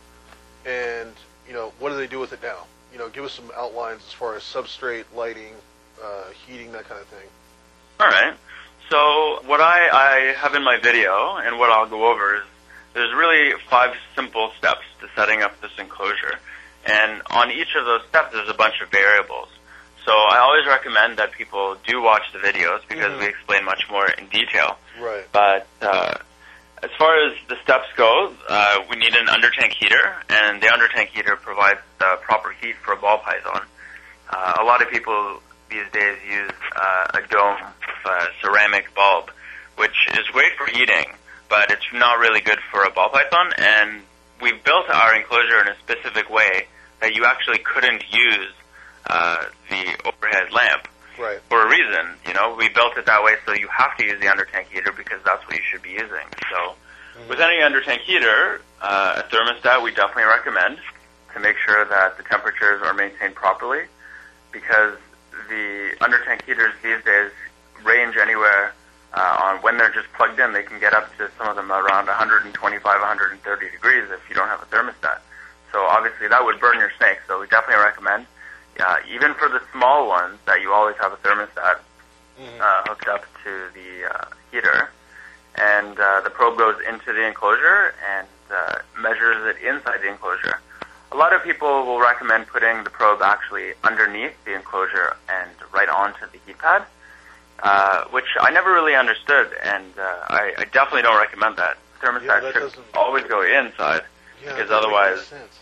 and 0.67 1.15
you 1.49 1.55
know, 1.55 1.73
what 1.79 1.89
do 1.91 1.97
they 1.97 2.07
do 2.07 2.19
with 2.19 2.33
it 2.35 2.43
now? 2.43 2.67
You 2.93 2.99
know, 2.99 3.09
give 3.09 3.25
us 3.25 3.33
some 3.33 3.51
outlines 3.57 4.03
as 4.07 4.13
far 4.13 4.35
as 4.37 4.43
substrate, 4.43 5.05
lighting, 5.15 5.55
uh, 6.03 6.25
heating, 6.47 6.73
that 6.73 6.87
kind 6.89 7.01
of 7.01 7.07
thing. 7.09 7.27
All 8.01 8.07
right. 8.07 8.35
So 8.91 9.41
what 9.47 9.61
I, 9.63 9.89
I 9.89 10.33
have 10.35 10.55
in 10.55 10.63
my 10.63 10.77
video 10.77 11.37
and 11.37 11.59
what 11.59 11.71
I'll 11.71 11.87
go 11.89 12.13
over 12.13 12.37
is 12.37 12.43
there's 12.93 13.13
really 13.15 13.55
five 13.71 13.95
simple 14.15 14.53
steps 14.59 14.83
to 15.01 15.09
setting 15.17 15.43
up 15.43 15.59
this 15.63 15.73
enclosure. 15.79 16.39
And 16.85 17.23
on 17.31 17.51
each 17.51 17.75
of 17.77 17.87
those 17.87 18.03
steps, 18.11 18.35
there's 18.35 18.51
a 18.51 18.55
bunch 18.55 18.83
of 18.83 18.91
variables. 18.91 19.49
So 20.05 20.13
I 20.13 20.39
always 20.39 20.67
recommend 20.67 21.17
that 21.17 21.33
people 21.33 21.77
do 21.87 22.03
watch 22.03 22.23
the 22.33 22.39
videos 22.39 22.81
because 22.89 23.13
Mhm. 23.13 23.21
we 23.21 23.27
explain 23.27 23.65
much 23.65 23.89
more 23.89 24.07
in 24.07 24.27
detail. 24.29 24.79
Right. 24.99 25.27
But 25.33 25.67
uh, 25.81 26.15
as 26.83 26.91
far 26.99 27.17
as 27.27 27.33
the 27.49 27.57
steps 27.63 27.89
go, 27.97 28.35
uh, 28.49 28.83
we 28.91 28.97
need 28.97 29.15
an 29.17 29.27
undertank 29.27 29.73
heater, 29.73 30.15
and 30.29 30.61
the 30.61 30.67
undertank 30.67 31.09
heater 31.09 31.37
provides 31.37 31.81
the 31.99 32.19
proper 32.23 32.51
heat 32.61 32.77
for 32.85 32.93
a 32.93 32.97
ball 32.97 33.19
python. 33.19 33.63
Uh, 34.29 34.55
a 34.61 34.65
lot 34.65 34.83
of 34.83 34.91
people 34.91 35.41
these 35.71 35.89
days 35.93 36.19
use 36.29 36.53
uh, 36.77 37.07
a 37.19 37.23
dome 37.29 37.59
uh, 38.05 38.27
ceramic 38.43 38.95
bulb, 38.95 39.31
which 39.77 39.97
is 40.13 40.27
great 40.29 40.55
for 40.57 40.67
heating, 40.67 41.07
but 41.49 41.71
it's 41.71 41.91
not 41.93 42.19
really 42.19 42.41
good 42.43 42.61
for 42.71 42.85
a 42.85 42.91
ball 42.91 43.09
python. 43.09 43.53
And 43.57 44.03
we've 44.41 44.63
built 44.63 44.91
our 44.91 45.15
enclosure 45.15 45.61
in 45.63 45.69
a 45.69 45.77
specific 45.79 46.29
way 46.29 46.67
that 47.01 47.15
you 47.15 47.25
actually 47.25 47.59
couldn't 47.59 48.05
use 48.13 48.53
uh, 49.09 49.45
the 49.71 49.85
overhead 50.05 50.53
lamp. 50.53 50.89
Right. 51.17 51.39
for 51.49 51.65
a 51.65 51.71
reason. 51.71 52.19
You 52.27 52.35
know, 52.35 52.57
we 52.59 52.69
built 52.71 52.99
it 52.99 53.07
that 53.07 53.23
way 53.23 53.37
so 53.47 53.53
you 53.55 53.69
have 53.69 53.97
to 53.99 54.05
use 54.05 54.21
the 54.21 54.27
under 54.27 54.45
tank 54.47 54.67
heater 54.73 54.91
because 54.91 55.21
that's 55.25 55.47
what 55.47 55.55
you 55.55 55.63
should 55.71 55.81
be 55.83 55.91
using. 55.91 56.27
So, 56.51 56.75
with 57.29 57.39
any 57.39 57.63
under 57.63 57.81
tank 57.81 58.03
heater, 58.03 58.61
uh, 58.83 59.23
a 59.23 59.29
thermostat 59.31 59.81
we 59.85 59.93
definitely 59.95 60.25
recommend 60.25 60.79
to 61.33 61.39
make 61.39 61.57
sure 61.65 61.85
that 61.85 62.17
the 62.17 62.25
temperatures 62.25 62.83
are 62.83 62.95
maintained 62.95 63.37
properly 63.37 63.83
because 64.51 64.99
the 65.49 65.95
under 66.01 66.19
tank 66.25 66.45
heaters 66.45 66.73
these 66.83 67.03
days 67.05 67.31
range 67.85 68.17
anywhere 68.17 68.75
uh, 69.13 69.39
on 69.43 69.63
when 69.63 69.77
they're 69.79 69.93
just 69.93 70.13
plugged 70.15 70.39
in, 70.41 70.53
they 70.53 70.63
can 70.63 70.81
get 70.81 70.93
up 70.95 71.17
to 71.19 71.31
some 71.39 71.47
of 71.49 71.55
them 71.57 71.71
around 71.71 72.07
125, 72.07 72.55
130 72.83 73.71
degrees 73.71 74.05
if 74.11 74.29
you 74.29 74.35
don't 74.35 74.49
have 74.49 74.63
a 74.63 74.67
thermostat. 74.67 75.19
So 75.73 75.83
obviously 75.83 76.29
that 76.29 76.45
would 76.45 76.59
burn 76.61 76.79
your 76.79 76.91
snake. 76.99 77.19
So 77.29 77.41
we 77.41 77.47
definitely 77.47 77.85
recommend, 77.85 78.27
uh, 78.81 78.97
even 79.11 79.35
for 79.35 79.49
the 79.49 79.61
small 79.73 80.09
ones, 80.09 80.39
that 80.47 80.61
you 80.61 80.73
always 80.73 80.97
have 80.97 81.13
a 81.13 81.17
thermostat 81.17 81.79
uh, 82.61 82.83
hooked 82.87 83.07
up 83.09 83.25
to 83.45 83.67
the 83.75 84.13
uh, 84.13 84.27
heater, 84.51 84.91
and 85.57 85.99
uh, 85.99 86.21
the 86.23 86.31
probe 86.31 86.59
goes 86.59 86.77
into 86.89 87.13
the 87.13 87.25
enclosure 87.27 87.95
and 88.17 88.27
uh, 88.53 88.79
measures 88.99 89.37
it 89.57 89.63
inside 89.65 90.01
the 90.03 90.09
enclosure. 90.09 90.59
A 91.13 91.17
lot 91.17 91.33
of 91.33 91.43
people 91.45 91.87
will 91.87 92.01
recommend 92.01 92.49
putting 92.49 92.83
the 92.83 92.91
probe 92.91 93.23
actually 93.23 93.73
underneath 93.85 94.33
the 94.45 94.55
enclosure 94.55 95.17
and 95.29 95.51
right 95.73 95.89
onto 95.89 96.27
the 96.33 96.39
heat 96.45 96.59
pad, 96.59 96.83
uh, 97.63 98.05
which 98.11 98.27
I 98.41 98.51
never 98.51 98.73
really 98.73 98.97
understood, 98.97 99.49
and 99.63 99.97
uh, 99.99 100.03
I, 100.29 100.53
I 100.59 100.65
definitely 100.65 101.03
don't 101.03 101.19
recommend 101.19 101.57
that. 101.57 101.79
Thermostat 102.03 102.25
Yeah, 102.25 102.41
that 102.41 102.53
should 102.73 102.85
always 102.95 103.25
go 103.25 103.43
inside. 103.43 104.03
Yeah, 104.43 104.55
Because 104.57 104.69
that 104.69 104.81
doesn't 104.81 104.91
make 104.91 104.99
any 105.01 105.07
otherwise- 105.13 105.27
sense. 105.27 105.59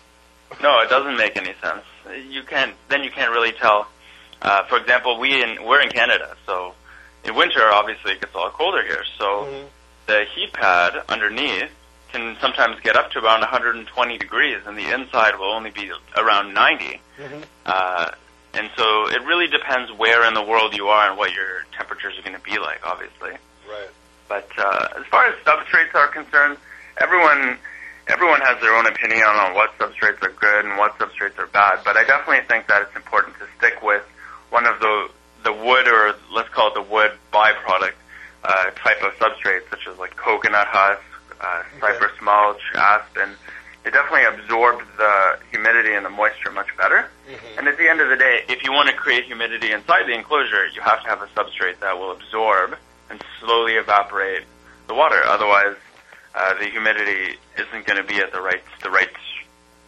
No, 0.60 0.80
it 0.80 0.88
doesn't 0.90 1.16
make 1.16 1.36
any 1.36 1.54
sense. 1.62 1.84
You 2.28 2.42
can't. 2.42 2.74
Then 2.88 3.02
you 3.04 3.10
can't 3.10 3.30
really 3.30 3.52
tell. 3.52 3.86
Uh, 4.40 4.64
for 4.64 4.76
example, 4.78 5.18
we 5.20 5.42
in 5.42 5.64
we're 5.64 5.80
in 5.80 5.88
Canada, 5.90 6.36
so 6.46 6.74
in 7.24 7.34
winter 7.34 7.62
obviously 7.70 8.12
it 8.12 8.20
gets 8.20 8.34
a 8.34 8.38
lot 8.38 8.52
colder 8.54 8.82
here. 8.82 9.04
So 9.18 9.44
Mhm. 9.44 9.68
the 10.06 10.24
heat 10.34 10.52
pad 10.52 11.02
underneath 11.08 11.70
can 12.12 12.36
sometimes 12.40 12.78
get 12.80 12.96
up 12.96 13.10
to 13.12 13.20
around 13.24 13.40
120 13.40 14.18
degrees, 14.18 14.58
and 14.66 14.76
the 14.76 14.90
inside 14.92 15.38
will 15.38 15.52
only 15.52 15.70
be 15.70 15.90
around 16.16 16.52
90. 16.52 17.00
Mhm. 17.18 17.44
Uh, 17.64 18.10
and 18.54 18.70
so 18.76 19.06
it 19.08 19.22
really 19.22 19.46
depends 19.46 19.90
where 19.92 20.24
in 20.24 20.34
the 20.34 20.42
world 20.42 20.76
you 20.76 20.88
are 20.88 21.08
and 21.08 21.16
what 21.16 21.32
your 21.32 21.64
temperatures 21.76 22.18
are 22.18 22.22
going 22.22 22.36
to 22.36 22.42
be 22.42 22.58
like, 22.58 22.84
obviously. 22.84 23.30
Right. 23.66 23.88
But 24.28 24.50
uh, 24.58 24.88
as 25.00 25.06
far 25.06 25.24
as 25.26 25.34
substrates 25.44 25.94
are 25.94 26.08
concerned, 26.08 26.58
everyone 26.98 27.58
everyone 28.08 28.40
has 28.42 28.60
their 28.60 28.74
own 28.74 28.86
opinion 28.86 29.22
on 29.22 29.54
what 29.54 29.76
substrates 29.78 30.22
are 30.22 30.32
good 30.32 30.64
and 30.64 30.76
what 30.78 30.98
substrates 30.98 31.38
are 31.38 31.46
bad. 31.46 31.80
But 31.84 31.96
I 31.96 32.04
definitely 32.04 32.44
think 32.48 32.66
that 32.68 32.82
it's 32.82 32.96
important 32.96 33.36
to 33.38 33.46
stick 33.58 33.82
with 33.82 34.02
one 34.50 34.66
of 34.66 34.80
the 34.80 35.08
the 35.44 35.52
wood 35.52 35.88
or 35.88 36.14
let's 36.32 36.48
call 36.50 36.68
it 36.68 36.74
the 36.74 36.82
wood 36.82 37.10
byproduct 37.32 37.94
uh, 38.44 38.70
type 38.76 39.02
of 39.02 39.12
substrates, 39.18 39.68
such 39.70 39.86
as 39.90 39.98
like 39.98 40.14
coconut 40.16 40.68
husk, 40.68 41.02
uh, 41.40 41.62
cypress 41.80 42.12
mulch, 42.22 42.60
aspen. 42.76 43.30
They 43.82 43.90
definitely 43.90 44.24
absorb 44.24 44.80
the 44.96 45.38
humidity 45.50 45.94
and 45.94 46.06
the 46.06 46.10
moisture 46.10 46.52
much 46.52 46.68
better. 46.76 47.10
Mhm. 47.28 47.58
And 47.58 47.66
at 47.68 47.76
the 47.76 47.88
end 47.88 48.00
of 48.00 48.08
the 48.08 48.16
day, 48.16 48.44
if 48.48 48.62
you 48.62 48.70
want 48.70 48.88
to 48.88 48.94
create 48.94 49.24
humidity 49.24 49.72
inside 49.72 50.06
the 50.06 50.12
enclosure, 50.12 50.66
you 50.68 50.80
have 50.82 51.02
to 51.02 51.08
have 51.08 51.20
a 51.22 51.26
substrate 51.28 51.80
that 51.80 51.98
will 51.98 52.12
absorb 52.12 52.78
and 53.10 53.20
slowly 53.40 53.74
evaporate 53.74 54.44
the 54.86 54.94
water. 54.94 55.20
Otherwise, 55.26 55.74
uh, 56.34 56.58
the 56.58 56.66
humidity 56.66 57.38
isn't 57.58 57.86
going 57.86 58.00
to 58.00 58.04
be 58.04 58.18
at 58.20 58.32
the 58.32 58.40
right 58.40 58.62
the 58.82 58.90
right 58.90 59.10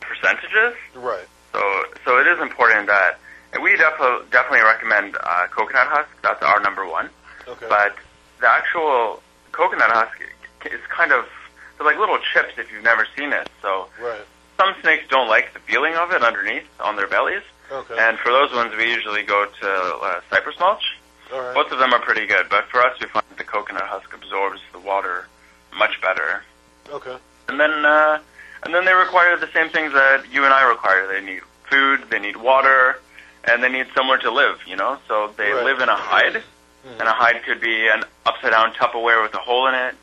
percentages. 0.01 0.75
Right. 0.95 1.27
So 1.53 1.61
so 2.05 2.19
it 2.19 2.27
is 2.27 2.41
important 2.41 2.87
that 2.89 3.19
and 3.53 3.63
we 3.63 3.77
definitely 3.77 4.27
definitely 4.31 4.63
recommend 4.63 5.17
uh, 5.23 5.47
coconut 5.51 5.87
husk. 5.89 6.11
That's 6.23 6.43
our 6.43 6.61
number 6.61 6.87
one. 6.87 7.09
Okay. 7.47 7.67
But 7.69 7.97
the 8.41 8.51
actual 8.51 9.23
coconut 9.53 9.91
husk 9.91 10.21
is 10.67 10.81
kind 10.89 11.13
of 11.13 11.25
they're 11.79 11.87
like 11.87 11.99
little 11.99 12.19
chips 12.33 12.55
if 12.59 12.71
you've 12.73 12.85
never 12.85 13.07
seen 13.17 13.33
it. 13.33 13.49
So 13.63 13.89
right. 14.01 14.21
some 14.59 14.75
snakes 14.83 15.05
don't 15.09 15.29
like 15.29 15.55
the 15.55 15.61
feeling 15.61 15.95
of 15.95 16.11
it 16.11 16.23
underneath 16.23 16.67
on 16.81 16.97
their 16.97 17.09
bellies. 17.09 17.43
Okay. 17.71 17.97
And 17.99 18.19
for 18.19 18.31
those 18.31 18.53
ones, 18.53 18.73
we 18.77 18.91
usually 18.91 19.23
go 19.23 19.47
to 19.47 19.69
uh, 19.69 20.21
cypress 20.31 20.57
mulch. 20.61 20.83
All 21.33 21.41
right. 21.41 21.55
Both 21.55 21.73
of 21.73 21.79
them 21.79 21.95
are 21.95 22.01
pretty 22.01 22.27
good, 22.27 22.47
but 22.51 22.67
for 22.69 22.81
us, 22.81 23.01
we 23.01 23.07
find 23.07 23.25
the 23.39 23.45
coconut 23.45 23.85
husk 23.85 24.13
absorbs 24.13 24.61
the 24.73 24.79
water 24.79 25.27
much 25.76 26.00
better. 26.00 26.43
Okay. 26.90 27.16
And 27.49 27.59
then, 27.61 27.85
uh, 27.85 28.19
and 28.62 28.75
then 28.75 28.85
they 28.85 28.93
require 28.95 29.37
the 29.37 29.49
same 29.52 29.69
things 29.71 29.93
that 29.93 30.25
you 30.33 30.45
and 30.45 30.52
I 30.54 30.69
require. 30.69 31.07
They 31.07 31.21
need 31.21 31.43
food, 31.71 32.04
they 32.11 32.19
need 32.19 32.37
water, 32.37 33.00
and 33.45 33.62
they 33.62 33.69
need 33.69 33.87
somewhere 33.95 34.19
to 34.19 34.31
live. 34.31 34.61
You 34.66 34.76
know, 34.76 34.99
so 35.09 35.33
they 35.37 35.52
Right. 35.52 35.64
live 35.64 35.81
in 35.81 35.88
a 35.88 35.97
hide, 35.97 36.35
Mhm. 36.87 37.00
and 37.00 37.02
a 37.02 37.12
hide 37.12 37.43
could 37.45 37.61
be 37.61 37.88
an 37.88 38.04
upside 38.25 38.52
down 38.52 38.73
Tupperware 38.75 39.23
with 39.23 39.35
a 39.35 39.38
hole 39.38 39.66
in 39.66 39.75
it. 39.75 39.95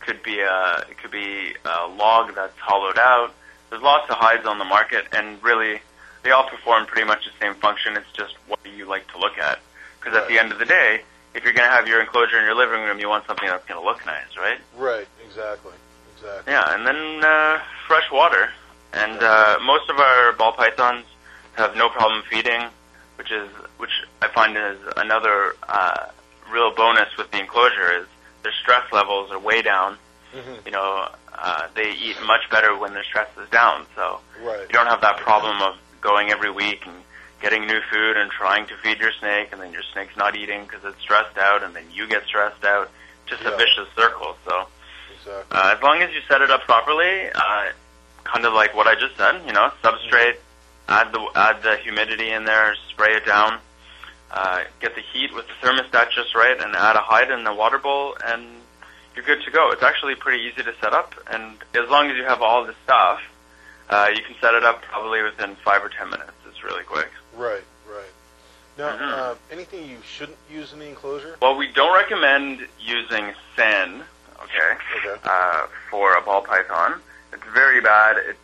Could 0.00 0.22
be 0.22 0.40
a 0.40 0.84
it 0.90 0.98
could 0.98 1.10
be 1.10 1.54
a 1.64 1.86
log 1.86 2.34
that's 2.34 2.58
hollowed 2.58 2.98
out. 2.98 3.32
There's 3.70 3.82
lots 3.82 4.08
of 4.10 4.16
hides 4.16 4.46
on 4.46 4.58
the 4.58 4.64
market, 4.64 5.06
and 5.12 5.42
really, 5.42 5.82
they 6.22 6.30
all 6.30 6.48
perform 6.48 6.86
pretty 6.86 7.04
much 7.06 7.24
the 7.26 7.32
same 7.40 7.54
function. 7.56 7.96
It's 7.96 8.10
just 8.12 8.34
what 8.46 8.62
do 8.64 8.70
you 8.70 8.86
like 8.86 9.06
to 9.12 9.18
look 9.18 9.38
at. 9.38 9.58
Because 10.00 10.16
at 10.16 10.28
the 10.28 10.38
end 10.38 10.52
of 10.52 10.58
the 10.58 10.64
day, 10.64 11.02
if 11.34 11.44
you're 11.44 11.52
going 11.52 11.68
to 11.68 11.74
have 11.74 11.86
your 11.86 12.00
enclosure 12.00 12.38
in 12.38 12.44
your 12.44 12.54
living 12.54 12.80
room, 12.82 12.98
you 12.98 13.08
want 13.08 13.26
something 13.26 13.46
that's 13.48 13.66
going 13.66 13.80
to 13.80 13.84
look 13.84 14.04
nice, 14.06 14.36
right? 14.36 14.58
Right. 14.76 15.06
Exactly. 15.24 15.72
Exactly. 16.16 16.52
Yeah, 16.52 16.74
and 16.74 16.86
then 16.86 17.24
uh, 17.24 17.60
fresh 17.86 18.10
water. 18.10 18.48
And 18.92 19.22
uh, 19.22 19.58
most 19.64 19.88
of 19.90 19.98
our 19.98 20.32
ball 20.32 20.52
pythons 20.52 21.04
have 21.54 21.76
no 21.76 21.88
problem 21.88 22.22
feeding, 22.30 22.62
which 23.16 23.30
is 23.30 23.48
which 23.76 23.90
I 24.22 24.28
find 24.28 24.56
is 24.56 24.78
another 24.96 25.54
uh, 25.68 26.06
real 26.50 26.74
bonus 26.74 27.08
with 27.16 27.30
the 27.30 27.38
enclosure 27.38 27.92
is 28.00 28.06
their 28.42 28.52
stress 28.62 28.90
levels 28.92 29.30
are 29.30 29.38
way 29.38 29.62
down. 29.62 29.98
Mhm. 30.34 30.64
You 30.64 30.72
know, 30.72 31.08
uh, 31.34 31.68
they 31.74 31.90
eat 31.92 32.16
much 32.26 32.48
better 32.50 32.76
when 32.76 32.94
their 32.94 33.04
stress 33.04 33.28
is 33.40 33.48
down. 33.50 33.86
So 33.94 34.20
Right. 34.40 34.60
you 34.62 34.68
don't 34.68 34.86
have 34.86 35.02
that 35.02 35.18
problem 35.18 35.60
of 35.62 35.76
going 36.00 36.30
every 36.30 36.50
week 36.50 36.84
and 36.86 37.02
getting 37.40 37.66
new 37.66 37.80
food 37.92 38.16
and 38.16 38.30
trying 38.30 38.66
to 38.66 38.76
feed 38.82 38.98
your 38.98 39.12
snake, 39.20 39.48
and 39.52 39.60
then 39.60 39.72
your 39.72 39.82
snake's 39.92 40.16
not 40.16 40.36
eating 40.36 40.64
because 40.64 40.84
it's 40.84 41.00
stressed 41.00 41.38
out, 41.38 41.62
and 41.62 41.74
then 41.74 41.84
you 41.92 42.06
get 42.08 42.24
stressed 42.26 42.64
out. 42.64 42.90
Just 43.26 43.42
Yeah. 43.42 43.50
a 43.50 43.56
vicious 43.56 43.88
circle. 43.96 44.36
So. 44.46 44.66
Exactly. 45.12 45.56
Uh, 45.58 45.74
as 45.76 45.82
long 45.82 46.02
as 46.02 46.10
you 46.14 46.20
set 46.28 46.40
it 46.42 46.50
up 46.50 46.62
properly, 46.62 47.30
uh, 47.34 47.66
kind 48.24 48.44
of 48.44 48.52
like 48.54 48.74
what 48.74 48.86
I 48.86 48.94
just 48.94 49.16
said, 49.16 49.42
you 49.46 49.52
know, 49.52 49.70
substrate, 49.82 50.36
add 50.88 51.12
the 51.12 51.20
add 51.34 51.62
the 51.62 51.76
humidity 51.76 52.30
in 52.30 52.44
there, 52.44 52.74
spray 52.90 53.14
it 53.14 53.26
down, 53.26 53.58
uh, 54.30 54.64
get 54.80 54.94
the 54.94 55.02
heat 55.12 55.34
with 55.34 55.46
the 55.46 55.66
thermostat 55.66 56.10
just 56.10 56.34
right, 56.34 56.58
and 56.60 56.74
add 56.74 56.96
a 56.96 57.00
hide 57.00 57.30
in 57.30 57.44
the 57.44 57.52
water 57.52 57.78
bowl, 57.78 58.16
and 58.24 58.46
you're 59.14 59.24
good 59.24 59.42
to 59.44 59.50
go. 59.50 59.70
It's 59.72 59.82
actually 59.82 60.14
pretty 60.14 60.44
easy 60.44 60.62
to 60.62 60.74
set 60.80 60.92
up, 60.94 61.14
and 61.30 61.58
as 61.74 61.88
long 61.90 62.10
as 62.10 62.16
you 62.16 62.24
have 62.24 62.40
all 62.40 62.64
the 62.64 62.74
stuff, 62.84 63.20
uh, 63.90 64.08
you 64.14 64.22
can 64.22 64.34
set 64.40 64.54
it 64.54 64.64
up 64.64 64.82
probably 64.82 65.22
within 65.22 65.56
five 65.56 65.82
or 65.84 65.88
ten 65.88 66.10
minutes. 66.10 66.32
It's 66.46 66.62
really 66.62 66.84
quick. 66.84 67.10
Right. 67.38 67.62
Right. 67.88 68.12
Now, 68.76 68.90
Mhm. 68.90 69.12
uh, 69.12 69.34
anything 69.50 69.88
you 69.88 70.02
shouldn't 70.02 70.38
use 70.50 70.72
in 70.72 70.80
the 70.80 70.86
enclosure? 70.86 71.36
Well, 71.40 71.54
we 71.56 71.68
don't 71.68 71.94
recommend 71.94 72.66
using 72.80 73.34
sand. 73.56 74.04
Okay. 74.44 74.76
Okay. 74.96 75.20
uh, 75.24 75.66
for 75.90 76.14
a 76.14 76.20
ball 76.22 76.40
python. 76.42 77.02
It's 77.32 77.42
very 77.52 77.80
bad. 77.80 78.16
It, 78.18 78.36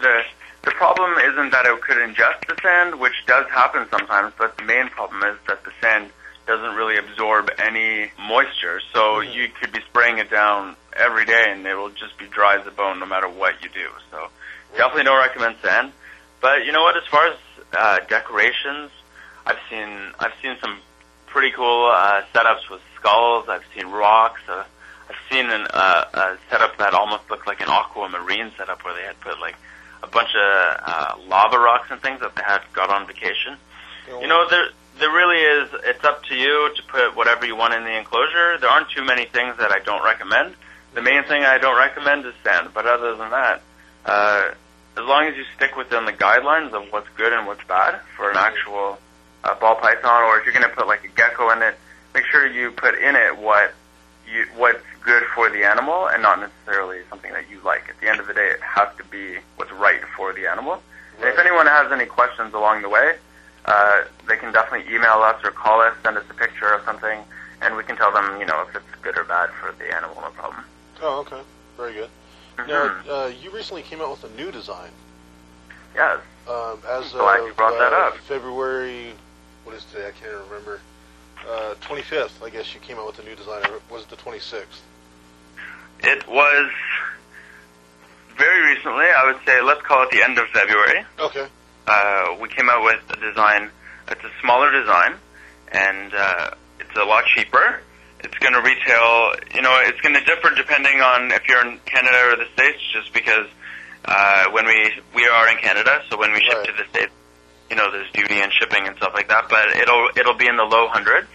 the 0.00 0.24
the 0.62 0.70
problem 0.72 1.16
isn't 1.18 1.50
that 1.50 1.64
it 1.66 1.80
could 1.80 1.96
ingest 1.98 2.46
the 2.46 2.56
sand, 2.60 2.98
which 2.98 3.24
does 3.26 3.48
happen 3.48 3.88
sometimes, 3.90 4.34
but 4.36 4.56
the 4.58 4.64
main 4.64 4.88
problem 4.90 5.22
is 5.22 5.36
that 5.46 5.64
the 5.64 5.70
sand 5.80 6.10
doesn't 6.46 6.74
really 6.74 6.96
absorb 6.98 7.50
any 7.58 8.10
moisture. 8.18 8.80
So 8.92 9.20
Mhm. 9.20 9.32
you 9.34 9.48
could 9.48 9.72
be 9.72 9.80
spraying 9.82 10.18
it 10.18 10.30
down 10.30 10.76
every 10.94 11.24
day, 11.24 11.52
and 11.52 11.64
it 11.66 11.74
will 11.76 11.90
just 11.90 12.18
be 12.18 12.26
dry 12.26 12.56
as 12.56 12.66
a 12.66 12.70
bone 12.72 12.98
no 12.98 13.06
matter 13.06 13.28
what 13.28 13.62
you 13.62 13.68
do. 13.70 13.88
So 14.10 14.28
definitely 14.76 15.04
don't 15.04 15.16
recommend 15.18 15.56
sand. 15.62 15.92
But 16.40 16.64
you 16.66 16.72
know 16.72 16.82
what? 16.82 16.96
As 16.96 17.06
far 17.06 17.26
as 17.28 17.36
uh, 17.72 18.00
decorations, 18.08 18.90
I've 19.46 19.58
seen 19.68 19.88
I've 20.18 20.34
seen 20.42 20.56
some 20.60 20.78
pretty 21.26 21.52
cool 21.52 21.90
uh, 21.92 22.22
setups 22.34 22.68
with 22.70 22.80
skulls. 22.96 23.48
I've 23.48 23.64
seen 23.74 23.86
rocks. 23.86 24.40
Uh, 24.48 24.64
I've 25.08 25.16
seen 25.30 25.46
an, 25.50 25.66
uh, 25.72 26.04
a 26.12 26.38
setup 26.50 26.78
that 26.78 26.94
almost 26.94 27.28
looked 27.30 27.46
like 27.46 27.60
an 27.60 27.68
aquamarine 27.68 28.52
setup 28.56 28.84
where 28.84 28.94
they 28.94 29.02
had 29.02 29.18
put 29.20 29.40
like 29.40 29.56
a 30.02 30.06
bunch 30.06 30.30
of 30.34 30.80
uh, 30.86 31.14
lava 31.26 31.58
rocks 31.58 31.88
and 31.90 32.00
things 32.00 32.20
that 32.20 32.34
they 32.36 32.42
had 32.42 32.60
got 32.72 32.90
on 32.90 33.06
vacation. 33.06 33.56
You 34.20 34.28
know, 34.28 34.46
there 34.48 34.68
there 34.98 35.10
really 35.10 35.40
is. 35.40 35.70
It's 35.84 36.04
up 36.04 36.24
to 36.24 36.34
you 36.34 36.72
to 36.74 36.82
put 36.84 37.16
whatever 37.16 37.46
you 37.46 37.56
want 37.56 37.74
in 37.74 37.84
the 37.84 37.96
enclosure. 37.96 38.58
There 38.58 38.70
aren't 38.70 38.90
too 38.90 39.04
many 39.04 39.24
things 39.24 39.56
that 39.58 39.72
I 39.72 39.78
don't 39.80 40.04
recommend. 40.04 40.54
The 40.94 41.02
main 41.02 41.22
thing 41.24 41.44
I 41.44 41.58
don't 41.58 41.78
recommend 41.78 42.26
is 42.26 42.34
sand, 42.42 42.70
but 42.74 42.86
other 42.86 43.16
than 43.16 43.30
that, 43.30 43.62
uh, 44.04 44.50
as 44.96 45.04
long 45.04 45.26
as 45.26 45.36
you 45.36 45.44
stick 45.56 45.76
within 45.76 46.04
the 46.04 46.12
guidelines 46.12 46.72
of 46.72 46.92
what's 46.92 47.08
good 47.16 47.32
and 47.32 47.46
what's 47.46 47.64
bad 47.64 48.00
for 48.16 48.30
an 48.30 48.36
actual 48.36 48.98
uh, 49.44 49.54
ball 49.60 49.76
python, 49.76 50.24
or 50.24 50.38
if 50.38 50.44
you're 50.44 50.54
going 50.54 50.68
to 50.68 50.74
put 50.74 50.86
like 50.86 51.04
a 51.04 51.08
gecko 51.08 51.50
in 51.50 51.62
it, 51.62 51.74
make 52.14 52.24
sure 52.30 52.46
you 52.46 52.70
put 52.72 52.94
in 52.94 53.16
it 53.16 53.38
what 53.38 53.72
you 54.30 54.46
what's 54.56 54.84
good 55.02 55.22
for 55.34 55.50
the 55.50 55.64
animal 55.64 56.06
and 56.08 56.22
not 56.22 56.40
necessarily 56.40 57.00
something 57.08 57.32
that 57.32 57.48
you 57.50 57.60
like. 57.64 57.88
At 57.88 58.00
the 58.00 58.08
end 58.08 58.20
of 58.20 58.26
the 58.26 58.34
day, 58.34 58.48
it 58.48 58.60
has 58.60 58.88
to 58.98 59.04
be 59.04 59.38
what's 59.56 59.72
right 59.72 60.00
for 60.16 60.32
the 60.32 60.46
animal. 60.46 60.82
And 61.18 61.28
if 61.28 61.38
anyone 61.38 61.66
has 61.66 61.90
any 61.92 62.06
questions 62.06 62.54
along 62.54 62.82
the 62.82 62.88
way, 62.88 63.16
uh, 63.64 64.02
they 64.28 64.36
can 64.36 64.52
definitely 64.52 64.92
email 64.94 65.22
us 65.22 65.40
or 65.44 65.50
call 65.50 65.80
us, 65.80 65.94
send 66.02 66.16
us 66.16 66.24
a 66.30 66.34
picture 66.34 66.66
or 66.66 66.82
something, 66.84 67.20
and 67.60 67.76
we 67.76 67.82
can 67.84 67.96
tell 67.96 68.12
them, 68.12 68.40
you 68.40 68.46
know, 68.46 68.64
if 68.68 68.74
it's 68.74 69.02
good 69.02 69.16
or 69.18 69.24
bad 69.24 69.50
for 69.60 69.72
the 69.78 69.94
animal, 69.94 70.16
no 70.20 70.30
problem. 70.30 70.64
Oh, 71.02 71.20
okay. 71.20 71.40
Very 71.76 71.94
good. 71.94 72.10
Mhm. 72.66 73.06
Now, 73.06 73.12
uh, 73.12 73.26
you 73.28 73.50
recently 73.50 73.82
came 73.82 74.00
out 74.00 74.10
with 74.10 74.24
a 74.24 74.34
new 74.36 74.50
design. 74.50 74.90
Yes. 75.94 76.18
Um, 76.48 76.78
as 76.88 77.12
Glad 77.12 77.40
of 77.40 77.46
you 77.46 77.52
brought 77.54 77.78
that 77.78 77.92
uh, 77.92 77.96
up. 78.08 78.16
February, 78.18 79.12
what 79.64 79.74
is 79.74 79.84
today? 79.86 80.08
I 80.08 80.10
can't 80.12 80.32
remember. 80.48 80.80
Uh, 81.48 81.74
25th, 81.80 82.42
I 82.44 82.50
guess 82.50 82.74
you 82.74 82.80
came 82.80 82.98
out 82.98 83.06
with 83.06 83.18
a 83.18 83.22
new 83.22 83.34
design. 83.34 83.62
Or 83.66 83.80
was 83.90 84.02
it 84.02 84.10
the 84.10 84.16
26th? 84.16 84.80
It 86.02 86.26
was 86.28 86.70
very 88.36 88.74
recently, 88.74 89.06
I 89.06 89.24
would 89.26 89.44
say, 89.44 89.60
let's 89.60 89.82
call 89.82 90.02
it 90.02 90.10
the 90.10 90.22
end 90.22 90.38
of 90.38 90.48
February. 90.48 91.04
Okay. 91.18 91.46
Uh, 91.86 92.36
we 92.40 92.48
came 92.48 92.70
out 92.70 92.82
with 92.84 93.00
a 93.10 93.20
design, 93.20 93.70
it's 94.08 94.22
a 94.22 94.30
smaller 94.40 94.70
design, 94.70 95.14
and 95.72 96.14
uh, 96.14 96.50
it's 96.78 96.96
a 96.96 97.04
lot 97.04 97.24
cheaper. 97.34 97.80
It's 98.22 98.36
going 98.38 98.52
to 98.52 98.60
retail, 98.60 99.32
you 99.54 99.62
know, 99.62 99.74
it's 99.86 100.00
going 100.00 100.14
to 100.14 100.24
differ 100.24 100.54
depending 100.54 101.00
on 101.00 101.32
if 101.32 101.48
you're 101.48 101.64
in 101.66 101.78
Canada 101.86 102.32
or 102.32 102.36
the 102.36 102.46
States, 102.54 102.78
just 102.92 103.12
because 103.14 103.46
uh, 104.04 104.50
when 104.52 104.66
we, 104.66 104.90
we 105.14 105.26
are 105.26 105.48
in 105.48 105.56
Canada, 105.58 106.02
so 106.10 106.18
when 106.18 106.32
we 106.32 106.40
ship 106.40 106.58
Right. 106.58 106.66
to 106.66 106.72
the 106.84 106.88
States, 106.90 107.12
you 107.70 107.76
know, 107.76 107.90
there's 107.90 108.10
duty 108.12 108.40
and 108.40 108.52
shipping 108.52 108.86
and 108.86 108.96
stuff 108.96 109.12
like 109.14 109.28
that, 109.28 109.48
but 109.48 109.68
it'll, 109.76 110.08
it'll 110.16 110.36
be 110.36 110.46
in 110.48 110.56
the 110.56 110.64
low 110.64 110.88
hundreds, 110.88 111.28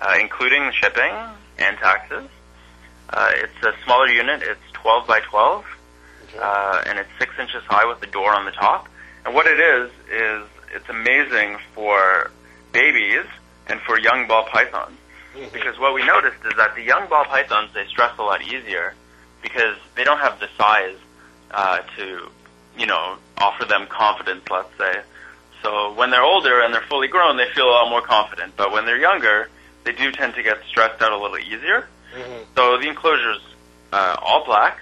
uh, 0.00 0.14
including 0.20 0.70
shipping 0.80 1.12
and 1.58 1.76
taxes. 1.78 2.28
Uh, 3.10 3.30
it's 3.34 3.64
a 3.64 3.72
smaller 3.84 4.08
unit, 4.08 4.42
it's 4.42 4.60
12 4.74 5.06
by 5.06 5.20
12 5.20 5.64
Okay. 6.24 6.38
uh, 6.42 6.82
and 6.86 6.98
it's 6.98 7.08
six 7.18 7.32
inches 7.38 7.62
high 7.68 7.86
with 7.88 8.00
the 8.00 8.06
door 8.06 8.34
on 8.34 8.44
the 8.44 8.50
top. 8.50 8.86
And 9.24 9.34
what 9.34 9.46
it 9.46 9.58
is 9.58 9.90
is 10.12 10.46
it's 10.74 10.88
amazing 10.90 11.56
for 11.74 12.30
babies 12.72 13.24
and 13.66 13.80
for 13.80 13.98
young 13.98 14.26
ball 14.28 14.44
pythons 14.44 14.97
Because 15.52 15.78
what 15.78 15.94
we 15.94 16.04
noticed 16.04 16.38
is 16.44 16.54
that 16.56 16.74
the 16.74 16.82
young 16.82 17.08
ball 17.08 17.24
pythons 17.24 17.70
they 17.74 17.86
stress 17.86 18.12
a 18.18 18.22
lot 18.22 18.42
easier 18.42 18.94
because 19.42 19.76
they 19.94 20.02
don't 20.04 20.18
have 20.18 20.40
the 20.40 20.48
size 20.58 20.96
uh, 21.52 21.78
to 21.96 22.28
you 22.76 22.86
know 22.86 23.16
offer 23.36 23.64
them 23.64 23.86
confidence. 23.86 24.42
Let's 24.50 24.70
say. 24.78 25.00
So 25.62 25.92
when 25.94 26.10
they're 26.10 26.22
older 26.24 26.60
and 26.60 26.72
they're 26.72 26.82
fully 26.88 27.08
grown, 27.08 27.36
they 27.36 27.48
feel 27.54 27.66
a 27.66 27.70
lot 27.70 27.90
more 27.90 28.00
confident. 28.02 28.54
But 28.56 28.72
when 28.72 28.84
they're 28.86 28.98
younger, 29.00 29.48
they 29.84 29.92
do 29.92 30.10
tend 30.12 30.34
to 30.34 30.42
get 30.42 30.58
stressed 30.68 31.02
out 31.02 31.12
a 31.12 31.16
little 31.18 31.38
easier. 31.38 31.88
Mhm. 32.14 32.46
So 32.56 32.78
the 32.78 32.88
enclosure's 32.88 33.40
uh, 33.92 34.16
all 34.22 34.44
black, 34.44 34.78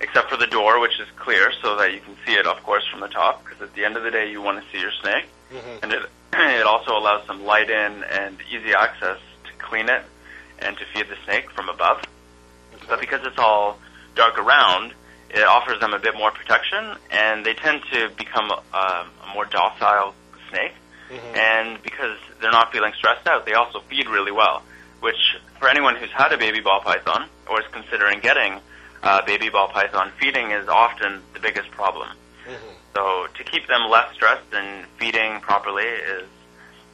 except 0.00 0.30
for 0.30 0.36
the 0.36 0.46
door, 0.46 0.78
which 0.80 0.98
is 1.00 1.08
clear, 1.16 1.52
so 1.62 1.76
that 1.76 1.92
you 1.92 2.00
can 2.00 2.16
see 2.26 2.34
it, 2.34 2.46
of 2.46 2.62
course, 2.62 2.84
from 2.90 3.00
the 3.00 3.08
top. 3.08 3.44
Because 3.44 3.60
at 3.62 3.74
the 3.74 3.84
end 3.84 3.96
of 3.96 4.02
the 4.02 4.10
day, 4.10 4.30
you 4.30 4.40
want 4.42 4.62
to 4.62 4.70
see 4.72 4.80
your 4.80 4.92
snake, 5.02 5.26
Mhm. 5.52 5.82
and 5.82 5.92
it 5.92 6.02
it 6.32 6.66
also 6.66 6.96
allows 6.96 7.26
some 7.26 7.44
light 7.44 7.68
in 7.70 8.04
and 8.04 8.38
easy 8.50 8.74
access 8.74 9.18
clean 9.72 9.88
it 9.88 10.02
and 10.58 10.76
to 10.76 10.84
feed 10.92 11.08
the 11.08 11.16
snake 11.24 11.50
from 11.52 11.68
above. 11.70 12.02
But 12.88 13.00
because 13.00 13.20
it's 13.24 13.38
all 13.38 13.78
dark 14.14 14.38
around, 14.38 14.92
it 15.30 15.42
offers 15.42 15.80
them 15.80 15.94
a 15.94 15.98
bit 15.98 16.14
more 16.14 16.30
protection, 16.30 16.94
and 17.10 17.44
they 17.46 17.54
tend 17.54 17.80
to 17.90 18.10
become 18.18 18.50
um, 18.52 18.60
a 18.74 19.30
more 19.34 19.46
docile 19.46 20.14
snake 20.50 20.74
Mhm. 21.10 21.36
and 21.36 21.82
because 21.82 22.16
they're 22.40 22.50
not 22.60 22.72
feeling 22.72 22.92
stressed 22.94 23.26
out, 23.26 23.44
they 23.44 23.52
also 23.54 23.80
feed 23.90 24.08
really 24.08 24.32
well. 24.32 24.62
Which, 25.00 25.36
for 25.58 25.68
anyone 25.68 25.96
who's 25.96 26.12
had 26.12 26.32
a 26.32 26.38
baby 26.38 26.60
ball 26.60 26.80
python 26.80 27.28
or 27.48 27.60
is 27.60 27.66
considering 27.72 28.20
getting 28.20 28.60
uh, 29.02 29.20
baby 29.22 29.48
ball 29.50 29.68
python, 29.68 30.12
feeding 30.18 30.52
is 30.52 30.68
often 30.68 31.22
the 31.34 31.40
biggest 31.40 31.70
problem. 31.72 32.08
Mhm. 32.46 32.56
So 32.94 33.26
to 33.26 33.44
keep 33.44 33.66
them 33.68 33.82
less 33.90 34.14
stressed 34.14 34.52
and 34.52 34.86
feeding 34.98 35.40
properly 35.40 35.84
is 35.86 36.28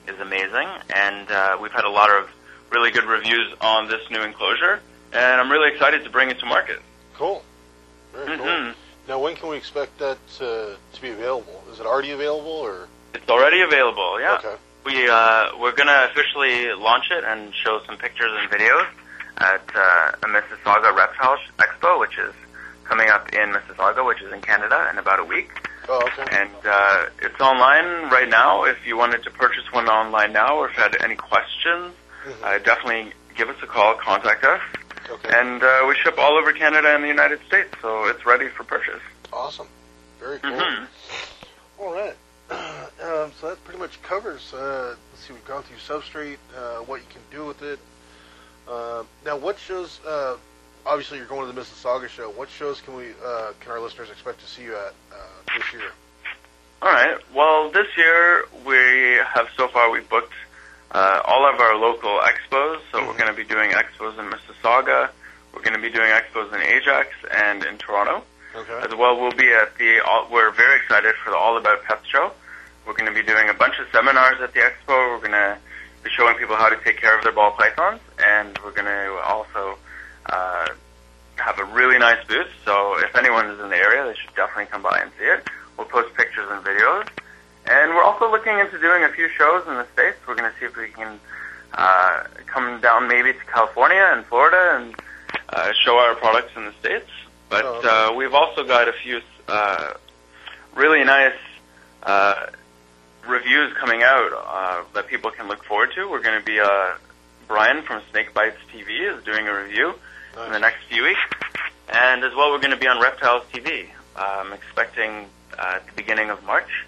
is 0.09 0.19
amazing, 0.21 0.69
and 0.89 1.31
uh, 1.31 1.59
we've 1.61 1.73
had 1.81 1.85
a 1.85 1.91
lot 1.91 2.11
of 2.11 2.31
really 2.71 2.91
good 2.91 3.05
reviews 3.05 3.53
on 3.61 3.89
this 3.89 4.01
new 4.11 4.21
enclosure, 4.23 4.81
and 5.13 5.41
I'm 5.41 5.51
really 5.51 5.73
excited 5.73 6.05
to 6.05 6.11
bring 6.11 6.31
it 6.31 6.39
to 6.41 6.47
market. 6.47 6.81
Cool. 7.15 7.43
Very 8.13 8.37
cool. 8.37 8.47
hmm 8.47 8.71
Now, 9.09 9.21
when 9.21 9.37
can 9.37 9.49
we 9.49 9.57
expect 9.57 9.99
that 9.99 10.19
uh, 10.41 10.77
to 10.95 11.01
be 11.01 11.11
available? 11.11 11.63
Is 11.73 11.81
it 11.81 11.87
already 11.87 12.11
available, 12.13 12.51
or? 12.51 12.89
It's 13.15 13.29
already 13.29 13.63
available. 13.63 14.21
Yeah. 14.21 14.35
Okay. 14.39 14.55
We 14.85 15.09
uh, 15.09 15.51
we're 15.59 15.73
gonna 15.73 16.09
officially 16.11 16.73
launch 16.75 17.11
it 17.11 17.25
and 17.25 17.53
show 17.55 17.81
some 17.87 17.97
pictures 17.97 18.31
and 18.39 18.51
videos 18.51 18.87
at 19.39 19.63
uh, 19.75 20.13
a 20.23 20.27
Mississauga 20.27 20.95
Reptile 20.95 21.37
Expo, 21.59 21.99
which 22.01 22.17
is 22.19 22.33
coming 22.85 23.09
up 23.09 23.33
in 23.35 23.51
Mississauga, 23.53 24.05
which 24.07 24.23
is 24.23 24.33
in 24.33 24.41
Canada, 24.41 24.89
in 24.91 24.99
about 24.99 25.21
a 25.21 25.25
week. 25.25 25.51
Oh, 25.89 26.01
okay. 26.07 26.25
And 26.37 26.51
uh, 26.65 27.07
it's 27.23 27.41
online 27.41 28.11
right 28.11 28.29
now. 28.29 28.65
If 28.65 28.87
you 28.87 28.97
wanted 28.97 29.23
to 29.25 29.31
purchase 29.31 29.65
one 29.73 29.89
online 29.89 30.33
now, 30.33 30.57
or 30.57 30.69
if 30.71 30.77
you 30.77 30.83
had 30.83 30.97
any 31.03 31.17
questions, 31.17 31.93
Mhm. 32.27 32.43
uh, 32.43 32.59
definitely 32.59 33.13
give 33.37 33.49
us 33.49 33.57
a 33.63 33.67
call, 33.67 33.95
contact 33.95 34.45
us, 34.45 34.61
okay. 35.09 35.39
and 35.39 35.63
uh, 35.63 35.85
we 35.89 35.95
ship 35.97 36.19
all 36.19 36.37
over 36.37 36.53
Canada 36.53 36.89
and 36.95 37.03
the 37.05 37.09
United 37.09 37.41
States, 37.47 37.71
so 37.81 38.05
it's 38.07 38.25
ready 38.27 38.49
for 38.49 38.65
purchase. 38.65 39.01
awesome. 39.33 39.69
Very 40.19 40.39
cool. 40.41 40.59
hmm 40.59 40.85
All 41.79 41.93
right. 41.95 42.17
Um, 43.01 43.31
so 43.41 43.49
that 43.51 43.63
pretty 43.63 43.79
much 43.79 44.03
covers. 44.03 44.53
Uh, 44.53 44.97
let's 45.13 45.25
see, 45.25 45.33
we've 45.33 45.45
gone 45.45 45.63
through 45.63 45.77
substrate, 45.77 46.39
uh, 46.57 46.79
what 46.79 47.01
you 47.01 47.07
can 47.11 47.21
do 47.31 47.45
with 47.47 47.63
it. 47.63 47.79
Uh, 48.69 49.05
now, 49.25 49.37
what 49.37 49.57
shows? 49.57 50.01
Uh, 50.05 50.37
obviously, 50.85 51.17
you're 51.19 51.27
going 51.29 51.47
to 51.47 51.53
the 51.53 51.61
Mississauga 51.61 52.09
show. 52.09 52.29
What 52.31 52.49
shows 52.51 52.81
can 52.81 52.97
we, 52.97 53.11
uh, 53.25 53.53
can 53.61 53.71
our 53.71 53.79
listeners 53.81 54.11
expect 54.11 54.41
to 54.41 54.47
see 54.47 54.63
you 54.65 54.75
at 54.75 54.95
uh, 55.13 55.17
this 55.57 55.73
year? 55.73 55.93
All 56.83 56.91
right. 56.91 57.19
Well, 57.33 57.71
this 57.71 57.87
year 57.97 58.47
we 58.67 59.21
have 59.33 59.47
so 59.57 59.69
far 59.69 59.91
we've 59.93 60.09
booked 60.09 60.33
uh, 60.93 61.21
all 61.25 61.49
of 61.53 61.61
our 61.61 61.77
local 61.77 62.21
expos. 62.21 62.81
So 62.93 63.05
we're 63.05 63.13
Mhm. 63.15 63.19
going 63.19 63.31
to 63.31 63.37
be 63.37 63.45
doing 63.45 63.71
expos 63.73 64.19
in 64.19 64.31
Mississauga. 64.31 65.11
We're 65.53 65.63
going 65.63 65.75
to 65.77 65.81
be 65.83 65.91
doing 65.91 66.11
expos 66.11 66.53
in 66.53 66.61
Ajax 66.63 67.09
and 67.31 67.65
in 67.65 67.79
Toronto 67.79 68.23
Okay. 68.55 68.79
as 68.87 68.95
well. 68.95 69.19
We'll 69.21 69.33
be 69.33 69.53
at 69.53 69.77
the. 69.77 70.01
All, 70.01 70.29
we're 70.31 70.51
very 70.51 70.77
excited 70.77 71.15
for 71.25 71.31
the 71.31 71.37
All 71.37 71.57
About 71.57 71.83
Pets 71.85 72.07
show. 72.07 72.33
We're 72.87 72.95
going 72.95 73.13
to 73.13 73.19
be 73.19 73.23
doing 73.27 73.49
a 73.49 73.55
bunch 73.55 73.79
of 73.79 73.87
seminars 73.93 74.41
at 74.41 74.55
the 74.55 74.61
expo. 74.61 74.89
We're 75.13 75.19
going 75.19 75.33
to 75.33 75.59
be 76.03 76.11
showing 76.11 76.37
people 76.37 76.57
how 76.57 76.69
to 76.69 76.77
take 76.77 76.99
care 77.01 77.17
of 77.17 77.23
their 77.23 77.33
ball 77.33 77.51
pythons, 77.53 78.01
and 78.25 78.59
we're 78.65 78.71
going 78.71 78.87
to 78.87 79.13
also 79.25 79.77
uh, 80.27 80.69
have 81.37 81.59
a 81.59 81.65
really 81.65 81.99
nice 81.99 82.23
booth. 82.27 82.49
So 82.65 82.99
if 82.99 83.15
anyone 83.17 83.47
is 83.51 83.61
in 83.61 83.69
the 83.69 83.77
area, 83.77 84.05
they 84.05 84.15
should 84.15 84.35
definitely 84.35 84.67
come 84.67 84.83
by 84.83 84.99
and 85.01 85.11
see 85.19 85.25
it. 85.27 85.47
We'll 85.77 85.87
post 85.87 86.15
pictures 86.15 86.49
and 86.51 86.65
videos. 86.65 87.07
And 87.71 87.91
we're 87.95 88.03
also 88.03 88.31
looking 88.31 88.59
into 88.59 88.79
doing 88.79 89.05
a 89.05 89.09
few 89.11 89.29
shows 89.29 89.67
in 89.67 89.75
the 89.75 89.87
States. 89.93 90.17
We're 90.27 90.35
going 90.37 90.51
to 90.51 90.59
see 90.59 90.67
if 90.67 90.77
we 90.77 90.89
can 90.89 91.21
uh, 91.75 92.25
come 92.47 92.81
down 92.81 93.09
maybe 93.09 93.33
to 93.33 93.45
California 93.53 94.09
and 94.13 94.25
Florida 94.27 94.77
and 94.81 94.95
uh, 95.51 95.73
show 95.85 95.99
our 95.99 96.15
products 96.15 96.53
in 96.57 96.65
the 96.65 96.73
States. 96.81 97.09
But 97.51 97.65
Oh, 97.65 97.75
okay. 97.77 97.89
uh, 97.89 98.13
we've 98.15 98.35
also 98.35 98.65
got 98.65 98.89
a 98.89 98.93
few 98.93 99.21
uh, 99.49 99.93
really 100.75 101.05
nice 101.05 101.37
uh, 102.05 102.47
reviews 103.27 103.73
coming 103.75 104.03
out 104.03 104.31
uh, 104.33 104.85
that 104.95 105.07
people 105.09 105.31
can 105.31 105.49
look 105.49 105.63
forward 105.65 105.91
to. 105.95 106.09
We're 106.11 106.23
going 106.23 106.39
to 106.41 106.45
be, 106.45 106.61
uh, 106.61 106.95
Brian 107.49 107.83
from 107.83 108.03
Snake 108.11 108.33
Bytes 108.35 108.57
TV 108.73 109.15
is 109.17 109.23
doing 109.25 109.47
a 109.49 109.55
review 109.63 109.95
in 110.47 110.53
the 110.53 110.59
next 110.59 110.85
few 110.89 111.03
weeks. 111.03 111.21
And 111.93 112.23
as 112.25 112.35
well, 112.35 112.51
we're 112.51 112.59
going 112.61 112.71
to 112.73 112.77
be 112.77 112.87
on 112.89 113.01
Reptiles 113.01 113.43
TV. 113.53 113.87
I'm 114.17 114.53
expecting 114.53 115.27
uh, 115.59 115.75
at 115.77 115.87
the 115.87 115.93
beginning 115.97 116.29
of 116.31 116.43
March. 116.45 116.87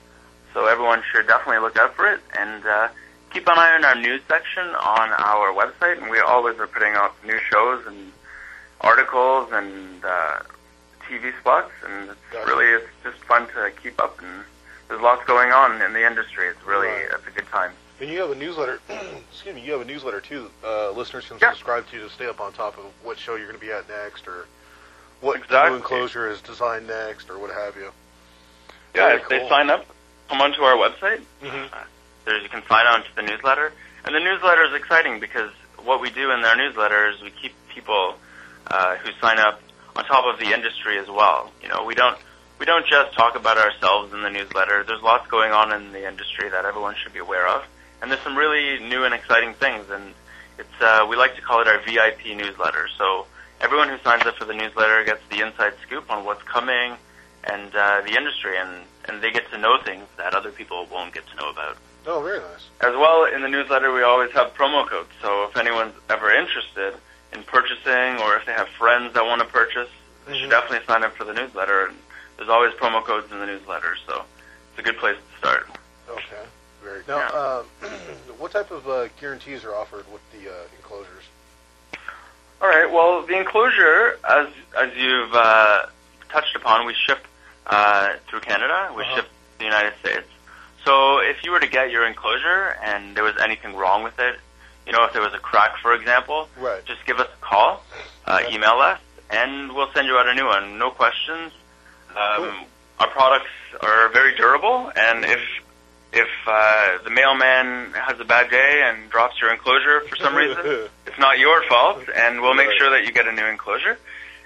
So 0.55 0.67
everyone 0.67 1.03
should 1.13 1.27
definitely 1.27 1.59
look 1.61 1.77
out 1.77 1.95
for 1.95 2.07
it. 2.13 2.21
And 2.39 2.65
uh, 2.67 2.89
keep 3.33 3.47
an 3.47 3.59
eye 3.59 3.75
on 3.75 3.85
our 3.85 3.95
news 3.95 4.21
section 4.29 4.65
on 4.67 5.11
our 5.13 5.53
website. 5.53 6.01
And 6.01 6.11
we 6.11 6.19
always 6.21 6.59
are 6.59 6.67
putting 6.67 6.95
up 6.95 7.17
new 7.25 7.39
shows 7.51 7.87
and 7.87 8.13
articles 8.81 9.49
and 9.53 10.05
uh, 10.05 10.41
TV 11.09 11.39
spots. 11.41 11.71
And 11.87 12.11
it's 12.11 12.21
Gotcha. 12.33 12.47
really, 12.49 12.67
it's 12.67 12.89
just 13.05 13.19
fun 13.25 13.47
to 13.49 13.71
keep 13.83 14.01
up. 14.01 14.21
And 14.21 14.45
there's 14.89 15.01
lots 15.01 15.25
going 15.27 15.53
on 15.53 15.81
in 15.83 15.93
the 15.93 16.05
industry. 16.07 16.49
It's 16.49 16.65
really, 16.67 16.89
Right. 16.89 17.09
it's 17.13 17.27
a 17.27 17.31
good 17.31 17.47
time. 17.49 17.73
And 18.01 18.09
you 18.11 18.21
have 18.21 18.31
a 18.31 18.35
newsletter. 18.35 18.81
excuse 19.31 19.55
me. 19.55 19.61
You 19.63 19.73
have 19.73 19.83
a 19.83 19.85
newsletter 19.85 20.21
too. 20.21 20.51
Uh, 20.65 20.91
listeners 20.93 21.27
can 21.29 21.39
Yeah. 21.41 21.51
subscribe 21.51 21.87
to 21.91 21.99
to 22.01 22.11
stay 22.11 22.27
up 22.27 22.41
on 22.41 22.53
top 22.53 22.79
of 22.79 22.85
what 23.03 23.19
show 23.19 23.37
you're 23.37 23.47
going 23.47 23.61
to 23.61 23.65
be 23.65 23.71
at 23.73 23.89
next, 23.89 24.27
or 24.27 24.47
what 25.21 25.37
Exactly. 25.37 25.71
new 25.71 25.77
enclosure 25.77 26.29
is 26.31 26.41
designed 26.41 26.87
next, 26.87 27.29
or 27.29 27.39
what 27.39 27.51
have 27.51 27.77
you. 27.77 27.93
Yeah, 28.95 29.07
Very 29.09 29.21
if 29.21 29.29
they 29.29 29.49
sign 29.51 29.69
up, 29.71 29.85
come 30.31 30.41
onto 30.41 30.63
our 30.63 30.77
website. 30.77 31.23
Mhm. 31.43 31.69
There's 32.25 32.43
you 32.43 32.49
can 32.49 32.63
sign 32.69 32.87
on 32.87 33.03
to 33.03 33.17
the 33.17 33.23
newsletter, 33.23 33.73
and 34.05 34.15
the 34.15 34.21
newsletter 34.21 34.65
is 34.65 34.75
exciting 34.75 35.19
because 35.19 35.51
what 35.83 36.01
we 36.01 36.11
do 36.11 36.31
in 36.31 36.45
our 36.45 36.57
newsletter 36.57 37.09
is 37.11 37.21
we 37.21 37.31
keep 37.31 37.53
people 37.69 38.15
uh, 38.69 38.97
who 38.97 39.11
sign 39.21 39.39
up 39.39 39.61
on 39.97 40.05
top 40.05 40.25
of 40.27 40.39
the 40.39 40.53
industry 40.53 40.99
as 40.99 41.09
well. 41.09 41.51
You 41.63 41.69
know, 41.69 41.85
we 41.85 41.95
don't 41.95 42.17
we 42.59 42.67
don't 42.67 42.87
just 42.87 43.13
talk 43.15 43.35
about 43.37 43.59
ourselves 43.59 44.13
in 44.13 44.23
the 44.23 44.31
newsletter. 44.31 44.85
There's 44.85 45.03
lots 45.03 45.27
going 45.29 45.51
on 45.53 45.73
in 45.73 45.93
the 45.93 46.07
industry 46.07 46.49
that 46.51 46.65
everyone 46.65 46.95
should 47.03 47.13
be 47.13 47.19
aware 47.19 47.49
of, 47.49 47.65
and 48.01 48.11
there's 48.11 48.23
some 48.23 48.37
really 48.39 48.79
new 48.79 49.05
and 49.05 49.13
exciting 49.15 49.55
things. 49.55 49.91
And 49.91 50.15
it's 50.59 50.81
uh, 50.81 51.07
we 51.09 51.17
like 51.17 51.35
to 51.37 51.43
call 51.43 51.61
it 51.61 51.67
our 51.67 51.79
VIP 51.81 52.37
newsletter. 52.37 52.87
So 52.99 53.27
everyone 53.61 53.89
who 53.89 53.99
signs 54.05 54.25
up 54.27 54.37
for 54.37 54.45
the 54.45 54.55
newsletter 54.55 55.03
gets 55.05 55.23
the 55.31 55.41
inside 55.41 55.73
scoop 55.83 56.09
on 56.11 56.25
what's 56.25 56.43
coming 56.45 56.97
and 57.45 57.75
uh, 57.75 58.03
the 58.03 58.15
industry, 58.17 58.57
and 58.59 58.85
and 59.11 59.23
they 59.23 59.31
get 59.33 59.51
to 59.51 59.59
know 59.59 59.79
things 59.85 60.07
that 60.17 60.35
other 60.35 60.51
people 60.51 60.87
won't 60.91 61.13
get 61.13 61.27
to 61.29 61.37
know 61.37 61.51
about. 61.51 61.77
Oh, 62.07 62.23
very 62.23 62.39
nice. 62.39 62.69
As 62.81 62.95
well, 62.95 63.25
in 63.25 63.43
the 63.43 63.49
newsletter, 63.49 63.93
we 63.93 64.03
always 64.03 64.31
have 64.33 64.55
promo 64.55 64.87
codes. 64.87 65.11
So 65.21 65.45
if 65.45 65.57
anyone's 65.57 65.95
ever 66.09 66.31
interested 66.33 66.95
in 67.33 67.43
purchasing, 67.43 68.23
or 68.23 68.37
if 68.37 68.47
they 68.47 68.53
have 68.53 68.69
friends 68.71 69.15
that 69.15 69.25
want 69.25 69.41
to 69.43 69.47
purchase, 69.49 69.89
they 70.27 70.39
should 70.39 70.49
Mhm. 70.49 70.51
definitely 70.51 70.87
sign 70.87 71.03
up 71.05 71.15
for 71.17 71.25
the 71.25 71.33
newsletter. 71.33 71.87
And 71.87 71.99
there's 72.37 72.49
always 72.49 72.73
promo 72.75 73.05
codes 73.05 73.31
in 73.33 73.39
the 73.41 73.47
newsletter, 73.47 73.97
so 74.07 74.25
it's 74.71 74.79
a 74.79 74.83
good 74.83 74.99
place 74.99 75.17
to 75.17 75.39
start. 75.39 75.69
Okay, 76.09 76.43
very. 76.83 77.01
Good. 77.01 77.09
Now, 77.09 77.29
uh, 77.29 77.63
what 78.39 78.53
type 78.53 78.71
of 78.71 78.89
uh, 78.89 79.09
guarantees 79.21 79.65
are 79.65 79.75
offered 79.75 80.05
with 80.13 80.23
the 80.33 80.49
uh, 80.51 80.55
enclosures? 80.77 81.25
All 82.63 82.69
right. 82.69 82.91
Well, 82.91 83.23
the 83.23 83.39
enclosure, 83.39 84.19
as 84.29 84.49
as 84.77 84.95
you've 84.97 85.35
uh, 85.35 85.87
touched 86.31 86.55
upon, 86.57 86.87
we 86.87 86.95
ship 86.95 87.25
uh, 87.67 88.11
through 88.29 88.41
Canada. 88.41 88.93
We 88.97 89.03
Uh-huh. 89.03 89.17
ship 89.17 89.25
to 89.27 89.59
the 89.59 89.65
United 89.65 89.95
States. 90.01 90.29
So 90.85 91.19
if 91.19 91.45
you 91.45 91.51
were 91.53 91.61
to 91.61 91.67
get 91.69 91.91
your 91.91 92.07
enclosure 92.07 92.77
and 92.83 93.15
there 93.17 93.25
was 93.25 93.37
anything 93.39 93.77
wrong 93.77 94.03
with 94.03 94.19
it, 94.19 94.39
you 94.87 94.93
know, 94.93 95.05
if 95.05 95.13
there 95.13 95.23
was 95.23 95.35
a 95.35 95.39
crack, 95.39 95.77
for 95.79 95.93
example, 95.95 96.49
Right. 96.57 96.85
just 96.87 97.05
give 97.07 97.21
us 97.21 97.29
a 97.29 97.45
call, 97.45 97.85
uh, 98.27 98.41
email 98.51 98.81
us, 98.81 98.99
and 99.29 99.73
we'll 99.75 99.93
send 99.93 100.07
you 100.09 100.17
out 100.19 100.27
a 100.27 100.35
new 100.35 100.47
one. 100.47 100.79
No 100.79 100.91
questions. 100.91 101.53
Um, 102.11 102.17
Cool. 102.37 102.53
Our 103.01 103.07
products 103.09 103.51
are 103.81 104.09
very 104.11 104.35
durable, 104.37 104.93
and 104.95 105.25
if 105.25 105.41
if 106.13 106.29
uh, 106.47 106.99
the 107.05 107.09
mailman 107.11 107.93
has 107.95 108.19
a 108.19 108.25
bad 108.25 108.51
day 108.51 108.83
and 108.85 109.09
drops 109.11 109.41
your 109.41 109.53
enclosure 109.53 110.01
for 110.03 110.17
some 110.17 110.35
reason, 110.35 110.89
it's 111.07 111.19
not 111.19 111.39
your 111.39 111.63
fault, 111.69 112.03
and 112.15 112.43
we'll 112.43 112.53
make 112.55 112.67
Right. 112.69 112.79
sure 112.79 112.91
that 112.91 113.05
you 113.07 113.13
get 113.13 113.27
a 113.29 113.33
new 113.33 113.47
enclosure. 113.47 113.97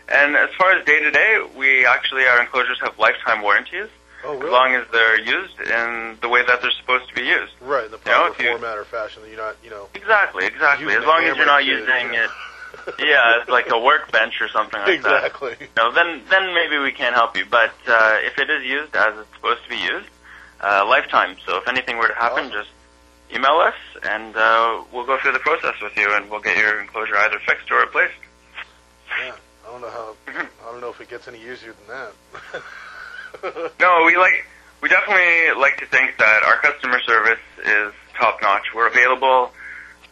And 0.09 0.37
as 0.37 0.51
far 0.59 0.73
as 0.73 0.85
day 0.85 1.01
to 1.01 1.11
day, 1.11 1.39
we 1.57 1.87
actually 1.87 2.25
our 2.27 2.41
enclosures 2.41 2.79
have 2.81 2.99
lifetime 2.99 3.41
warranties 3.43 3.89
oh, 4.25 4.37
as 4.41 4.51
long 4.51 4.75
as 4.75 4.87
they're 4.93 5.19
used 5.21 5.59
in 5.61 6.19
the 6.21 6.29
way 6.29 6.43
that 6.47 6.61
they're 6.61 6.71
supposed 6.81 7.09
to 7.09 7.15
be 7.15 7.23
used. 7.23 7.53
right, 7.61 7.87
in 7.87 7.91
the 7.91 7.99
You 8.05 8.11
know, 8.13 8.27
proper 8.29 8.43
you- 8.43 8.49
format 8.51 8.79
or 8.79 8.85
fashion. 8.85 9.23
That 9.23 9.29
you're 9.31 9.39
not, 9.39 9.57
you 9.65 9.71
know. 9.71 9.89
Exactly, 9.95 10.47
exactly. 10.47 10.95
As 10.95 11.05
long 11.05 11.25
as 11.25 11.37
you're 11.37 11.47
not 11.47 11.65
using 11.65 12.15
it, 12.15 12.31
yeah, 12.99 13.41
it's 13.41 13.49
like 13.49 13.71
a 13.71 13.79
workbench 13.79 14.41
or 14.43 14.49
something 14.49 14.81
like 14.81 15.03
that. 15.03 15.25
exactly. 15.25 15.57
No, 15.77 15.91
then 15.93 16.23
then 16.29 16.53
maybe 16.55 16.77
we 16.79 16.93
can't 16.93 17.15
help 17.15 17.37
you. 17.37 17.47
But 17.51 17.73
uh, 17.87 18.19
if 18.21 18.39
it 18.39 18.51
is 18.51 18.63
used 18.65 18.95
as 18.97 19.17
it's 19.19 19.33
supposed 19.37 19.63
to 19.65 19.69
be 19.71 19.77
used, 19.79 20.09
uh, 20.61 20.85
lifetime. 20.87 21.37
So 21.47 21.57
if 21.59 21.69
anything 21.69 21.97
were 21.99 22.09
to 22.09 22.15
happen, 22.15 22.47
Awesome. 22.47 22.53
just 22.53 22.71
email 23.35 23.57
us 23.59 23.75
and 24.03 24.37
uh, 24.37 24.83
we'll 24.93 25.07
go 25.07 25.19
through 25.19 25.33
the 25.33 25.39
process 25.39 25.75
with 25.81 25.97
you, 25.97 26.13
and 26.15 26.29
we'll 26.31 26.41
get 26.41 26.57
your 26.59 26.81
enclosure 26.81 27.17
either 27.17 27.39
fixed 27.47 27.71
or 27.71 27.81
replaced. 27.81 28.13
Don't 29.75 29.81
know 29.83 29.91
how. 29.91 30.15
I 30.29 30.71
don't 30.71 30.81
know 30.81 30.91
if 30.91 31.01
it 31.01 31.09
gets 31.09 31.27
any 31.27 31.39
easier 31.41 31.75
than 31.75 31.89
that. 31.89 32.63
No, 33.81 34.05
we 34.07 34.17
like 34.17 34.47
we 34.81 34.89
definitely 34.89 35.61
like 35.61 35.79
to 35.79 35.87
think 35.87 36.17
that 36.19 36.45
our 36.47 36.59
customer 36.59 37.01
service 37.01 37.41
is 37.67 37.93
top 38.17 38.39
notch. 38.41 38.67
We're 38.73 38.87
available 38.87 39.51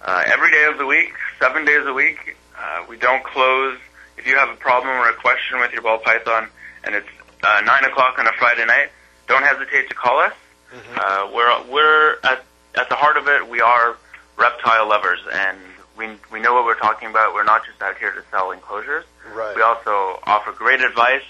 uh, 0.04 0.24
every 0.26 0.50
day 0.50 0.64
of 0.64 0.78
the 0.78 0.84
week, 0.86 1.12
seven 1.38 1.64
days 1.64 1.86
a 1.86 1.92
week. 1.92 2.36
Uh, 2.58 2.84
we 2.88 2.96
don't 2.96 3.22
close. 3.22 3.78
If 4.18 4.26
you 4.26 4.34
have 4.36 4.48
a 4.48 4.56
problem 4.56 4.88
or 4.96 5.08
a 5.08 5.14
question 5.14 5.60
with 5.60 5.72
your 5.72 5.82
ball 5.82 5.98
python, 5.98 6.48
and 6.82 6.96
it's 6.96 7.06
uh, 7.44 7.60
nine 7.64 7.84
o'clock 7.84 8.18
on 8.18 8.26
a 8.26 8.32
Friday 8.40 8.64
night, 8.64 8.88
don't 9.28 9.44
hesitate 9.44 9.88
to 9.90 9.94
call 9.94 10.18
us. 10.18 10.32
Mhm. 10.74 10.98
Uh, 10.98 11.30
we're 11.32 11.62
we're 11.70 12.16
at 12.24 12.44
at 12.74 12.88
the 12.88 12.96
heart 12.96 13.16
of 13.16 13.28
it. 13.28 13.48
We 13.48 13.60
are 13.60 13.96
reptile 14.36 14.88
lovers, 14.88 15.20
and 15.32 15.56
we 15.96 16.08
we 16.32 16.40
know 16.40 16.54
what 16.54 16.64
we're 16.64 16.78
talking 16.78 17.08
about. 17.08 17.34
We're 17.34 17.44
not 17.44 17.64
just 17.66 17.80
out 17.82 17.96
here 17.98 18.12
to 18.12 18.22
sell 18.30 18.50
enclosures. 18.52 19.04
Right. 19.34 19.54
We 19.56 19.62
also 19.62 20.20
offer 20.24 20.52
great 20.52 20.80
advice, 20.80 21.24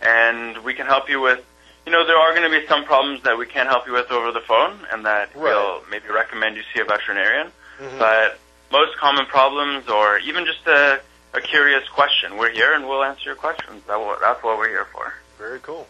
and 0.00 0.58
we 0.64 0.74
can 0.74 0.86
help 0.86 1.08
you 1.08 1.20
with. 1.20 1.44
You 1.84 1.92
know, 1.92 2.04
there 2.04 2.16
are 2.16 2.34
going 2.34 2.50
to 2.50 2.60
be 2.60 2.66
some 2.66 2.84
problems 2.84 3.22
that 3.22 3.38
we 3.38 3.46
can't 3.46 3.68
help 3.68 3.86
you 3.86 3.92
with 3.92 4.10
over 4.10 4.32
the 4.32 4.40
phone, 4.40 4.80
and 4.90 5.04
that 5.06 5.28
Right. 5.36 5.54
we'll 5.54 5.82
maybe 5.90 6.08
recommend 6.08 6.56
you 6.56 6.64
see 6.74 6.80
a 6.80 6.84
veterinarian. 6.84 7.52
Mhm. 7.80 7.98
But 7.98 8.38
most 8.72 8.96
common 8.98 9.26
problems, 9.26 9.88
or 9.88 10.18
even 10.18 10.46
just 10.46 10.66
a, 10.66 11.00
a 11.32 11.40
curious 11.40 11.88
question, 11.88 12.38
we're 12.38 12.50
here 12.50 12.72
and 12.74 12.88
we'll 12.88 13.04
answer 13.04 13.22
your 13.26 13.36
questions. 13.36 13.84
That, 13.86 14.00
wa- 14.00 14.18
that's 14.20 14.42
what 14.42 14.58
we're 14.58 14.68
here 14.68 14.86
for. 14.86 15.14
Very 15.38 15.60
cool. 15.60 15.86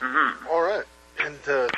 hmm 0.00 0.30
All 0.50 0.62
right. 0.62 0.84
And 1.20 1.38
uh, 1.48 1.68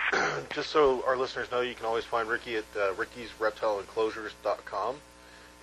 just 0.55 0.71
so 0.71 1.05
our 1.07 1.19
listeners 1.19 1.51
know, 1.51 1.61
you 1.61 1.75
can 1.75 1.85
always 1.85 2.05
find 2.05 2.31
Ricky 2.31 2.57
at 2.57 2.65
uh, 2.75 2.95
rickysreptileenclosures.com. 2.95 4.97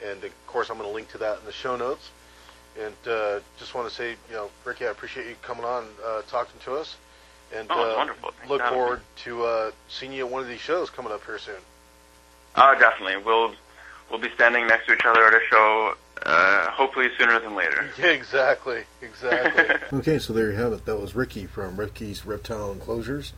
And 0.05 0.23
of 0.23 0.31
course, 0.47 0.69
I'm 0.69 0.77
going 0.77 0.89
to 0.89 0.93
link 0.93 1.10
to 1.12 1.17
that 1.19 1.39
in 1.39 1.45
the 1.45 1.51
show 1.51 1.75
notes. 1.75 2.10
And 2.79 2.93
uh, 3.12 3.39
just 3.57 3.73
want 3.73 3.89
to 3.89 3.95
say, 3.95 4.12
you 4.29 4.36
know, 4.36 4.49
Ricky, 4.63 4.86
I 4.86 4.91
appreciate 4.91 5.27
you 5.27 5.36
coming 5.41 5.65
on, 5.65 5.86
uh, 6.05 6.21
talking 6.29 6.60
to 6.65 6.75
us. 6.75 6.95
And 7.55 7.67
Oh, 7.71 7.93
uh, 7.93 7.97
wonderful. 7.97 8.31
Look 8.47 8.62
for 8.62 8.67
me. 8.67 8.73
forward 8.73 9.01
to 9.23 9.43
uh, 9.45 9.71
seeing 9.89 10.13
you 10.13 10.25
at 10.25 10.31
one 10.31 10.41
of 10.43 10.47
these 10.47 10.60
shows 10.60 10.89
coming 10.89 11.12
up 11.12 11.25
here 11.25 11.39
soon. 11.39 11.55
Oh, 12.55 12.75
definitely. 12.79 13.17
We'll 13.23 13.53
we'll 14.12 14.19
be 14.19 14.29
standing 14.36 14.67
next 14.67 14.86
to 14.88 14.93
each 14.93 15.05
other 15.05 15.25
at 15.25 15.33
a 15.33 15.39
show, 15.49 15.93
uh, 16.23 16.69
hopefully 16.71 17.07
sooner 17.17 17.39
than 17.39 17.55
later. 17.55 17.89
Yeah, 17.97 18.05
exactly. 18.07 18.83
Exactly. 19.01 19.75
Okay, 19.99 20.19
so 20.19 20.33
there 20.33 20.51
you 20.51 20.57
have 20.57 20.73
it. 20.73 20.86
That 20.86 20.99
was 20.99 21.15
Ricky 21.15 21.45
from 21.47 21.77
Ricky's 21.77 22.25
Reptile 22.25 22.71
Enclosures. 22.73 23.33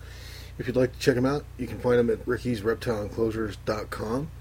If 0.58 0.68
you'd 0.68 0.76
like 0.76 0.92
to 0.94 1.00
check 1.00 1.16
him 1.16 1.26
out, 1.26 1.46
you 1.58 1.68
can 1.68 1.80
find 1.80 1.98
him 2.00 2.10
at 2.10 2.26
rickysreptileenclosures.com. 2.26 4.32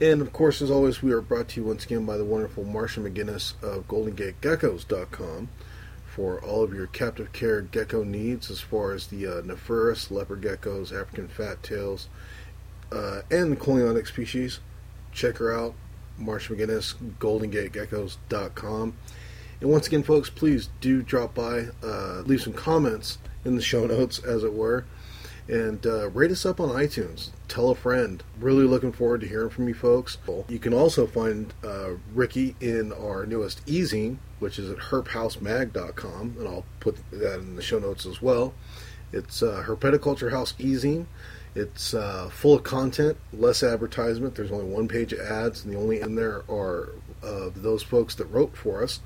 And 0.00 0.20
of 0.20 0.32
course, 0.32 0.60
as 0.60 0.70
always, 0.70 1.02
we 1.02 1.12
are 1.12 1.20
brought 1.20 1.48
to 1.50 1.60
you 1.60 1.66
once 1.66 1.84
again 1.84 2.04
by 2.04 2.16
the 2.16 2.24
wonderful 2.24 2.64
Marsha 2.64 3.00
McGinnis 3.00 3.54
of 3.62 3.86
GoldenGateGeckos.com 3.86 5.48
for 6.04 6.40
all 6.42 6.64
of 6.64 6.74
your 6.74 6.88
captive 6.88 7.32
care 7.32 7.60
gecko 7.60 8.02
needs 8.02 8.50
as 8.50 8.60
far 8.60 8.92
as 8.92 9.06
the 9.06 9.26
uh, 9.26 9.40
Nephurus, 9.42 10.10
leopard 10.10 10.42
geckos, 10.42 10.92
African 10.92 11.28
fat 11.28 11.62
tails, 11.62 12.08
uh, 12.90 13.22
and 13.30 13.52
the 13.52 13.56
Coleonyx 13.56 14.08
species. 14.08 14.58
Check 15.12 15.36
her 15.36 15.52
out, 15.52 15.74
Marsha 16.20 16.56
McGinnis, 16.56 16.94
GoldenGateGeckos.com. 17.20 18.94
And 19.60 19.70
once 19.70 19.86
again, 19.86 20.02
folks, 20.02 20.28
please 20.28 20.70
do 20.80 21.02
drop 21.02 21.34
by, 21.34 21.68
uh, 21.84 22.22
leave 22.26 22.42
some 22.42 22.52
comments 22.52 23.18
in 23.44 23.54
the 23.54 23.62
show 23.62 23.86
notes, 23.86 24.18
as 24.18 24.42
it 24.42 24.52
were, 24.52 24.84
and 25.48 25.84
uh, 25.86 26.08
rate 26.10 26.30
us 26.30 26.46
up 26.46 26.60
on 26.60 26.70
iTunes. 26.70 27.30
Tell 27.48 27.70
a 27.70 27.74
friend. 27.74 28.22
Really 28.40 28.64
looking 28.64 28.92
forward 28.92 29.20
to 29.20 29.28
hearing 29.28 29.50
from 29.50 29.68
you 29.68 29.74
folks. 29.74 30.18
You 30.48 30.58
can 30.58 30.72
also 30.72 31.06
find 31.06 31.52
uh, 31.62 31.90
Ricky 32.12 32.56
in 32.60 32.92
our 32.92 33.26
newest 33.26 33.60
e-zine, 33.66 34.16
which 34.38 34.58
is 34.58 34.70
at 34.70 34.78
herphousemag.com, 34.78 36.36
and 36.38 36.48
I'll 36.48 36.64
put 36.80 36.96
that 37.10 37.38
in 37.38 37.56
the 37.56 37.62
show 37.62 37.78
notes 37.78 38.06
as 38.06 38.22
well. 38.22 38.54
It's 39.12 39.42
uh, 39.42 39.64
Herpetoculture 39.66 40.30
House 40.30 40.54
e-zine. 40.58 41.06
It's 41.54 41.94
uh, 41.94 42.30
full 42.32 42.54
of 42.54 42.64
content, 42.64 43.16
less 43.32 43.62
advertisement. 43.62 44.34
There's 44.34 44.50
only 44.50 44.64
one 44.64 44.88
page 44.88 45.12
of 45.12 45.20
ads, 45.20 45.64
and 45.64 45.72
the 45.72 45.78
only 45.78 46.00
in 46.00 46.16
there 46.16 46.42
are 46.50 46.90
uh, 47.22 47.50
those 47.54 47.82
folks 47.82 48.16
that 48.16 48.24
wrote 48.26 48.56
for 48.56 48.82
us. 48.82 49.00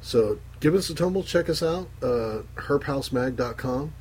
So 0.00 0.38
give 0.60 0.74
us 0.74 0.90
a 0.90 0.94
tumble, 0.94 1.22
check 1.22 1.48
us 1.48 1.62
out, 1.62 1.88
uh, 2.02 2.42
herphousemag.com, 2.56 3.92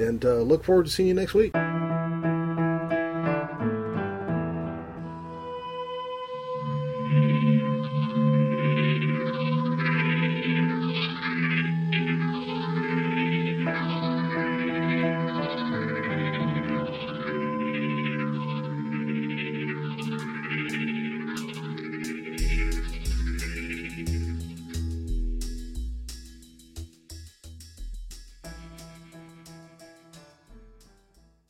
and 0.00 0.24
uh, 0.24 0.36
look 0.40 0.64
forward 0.64 0.86
to 0.86 0.90
seeing 0.90 1.08
you 1.08 1.14
next 1.14 1.34
week. 1.34 1.54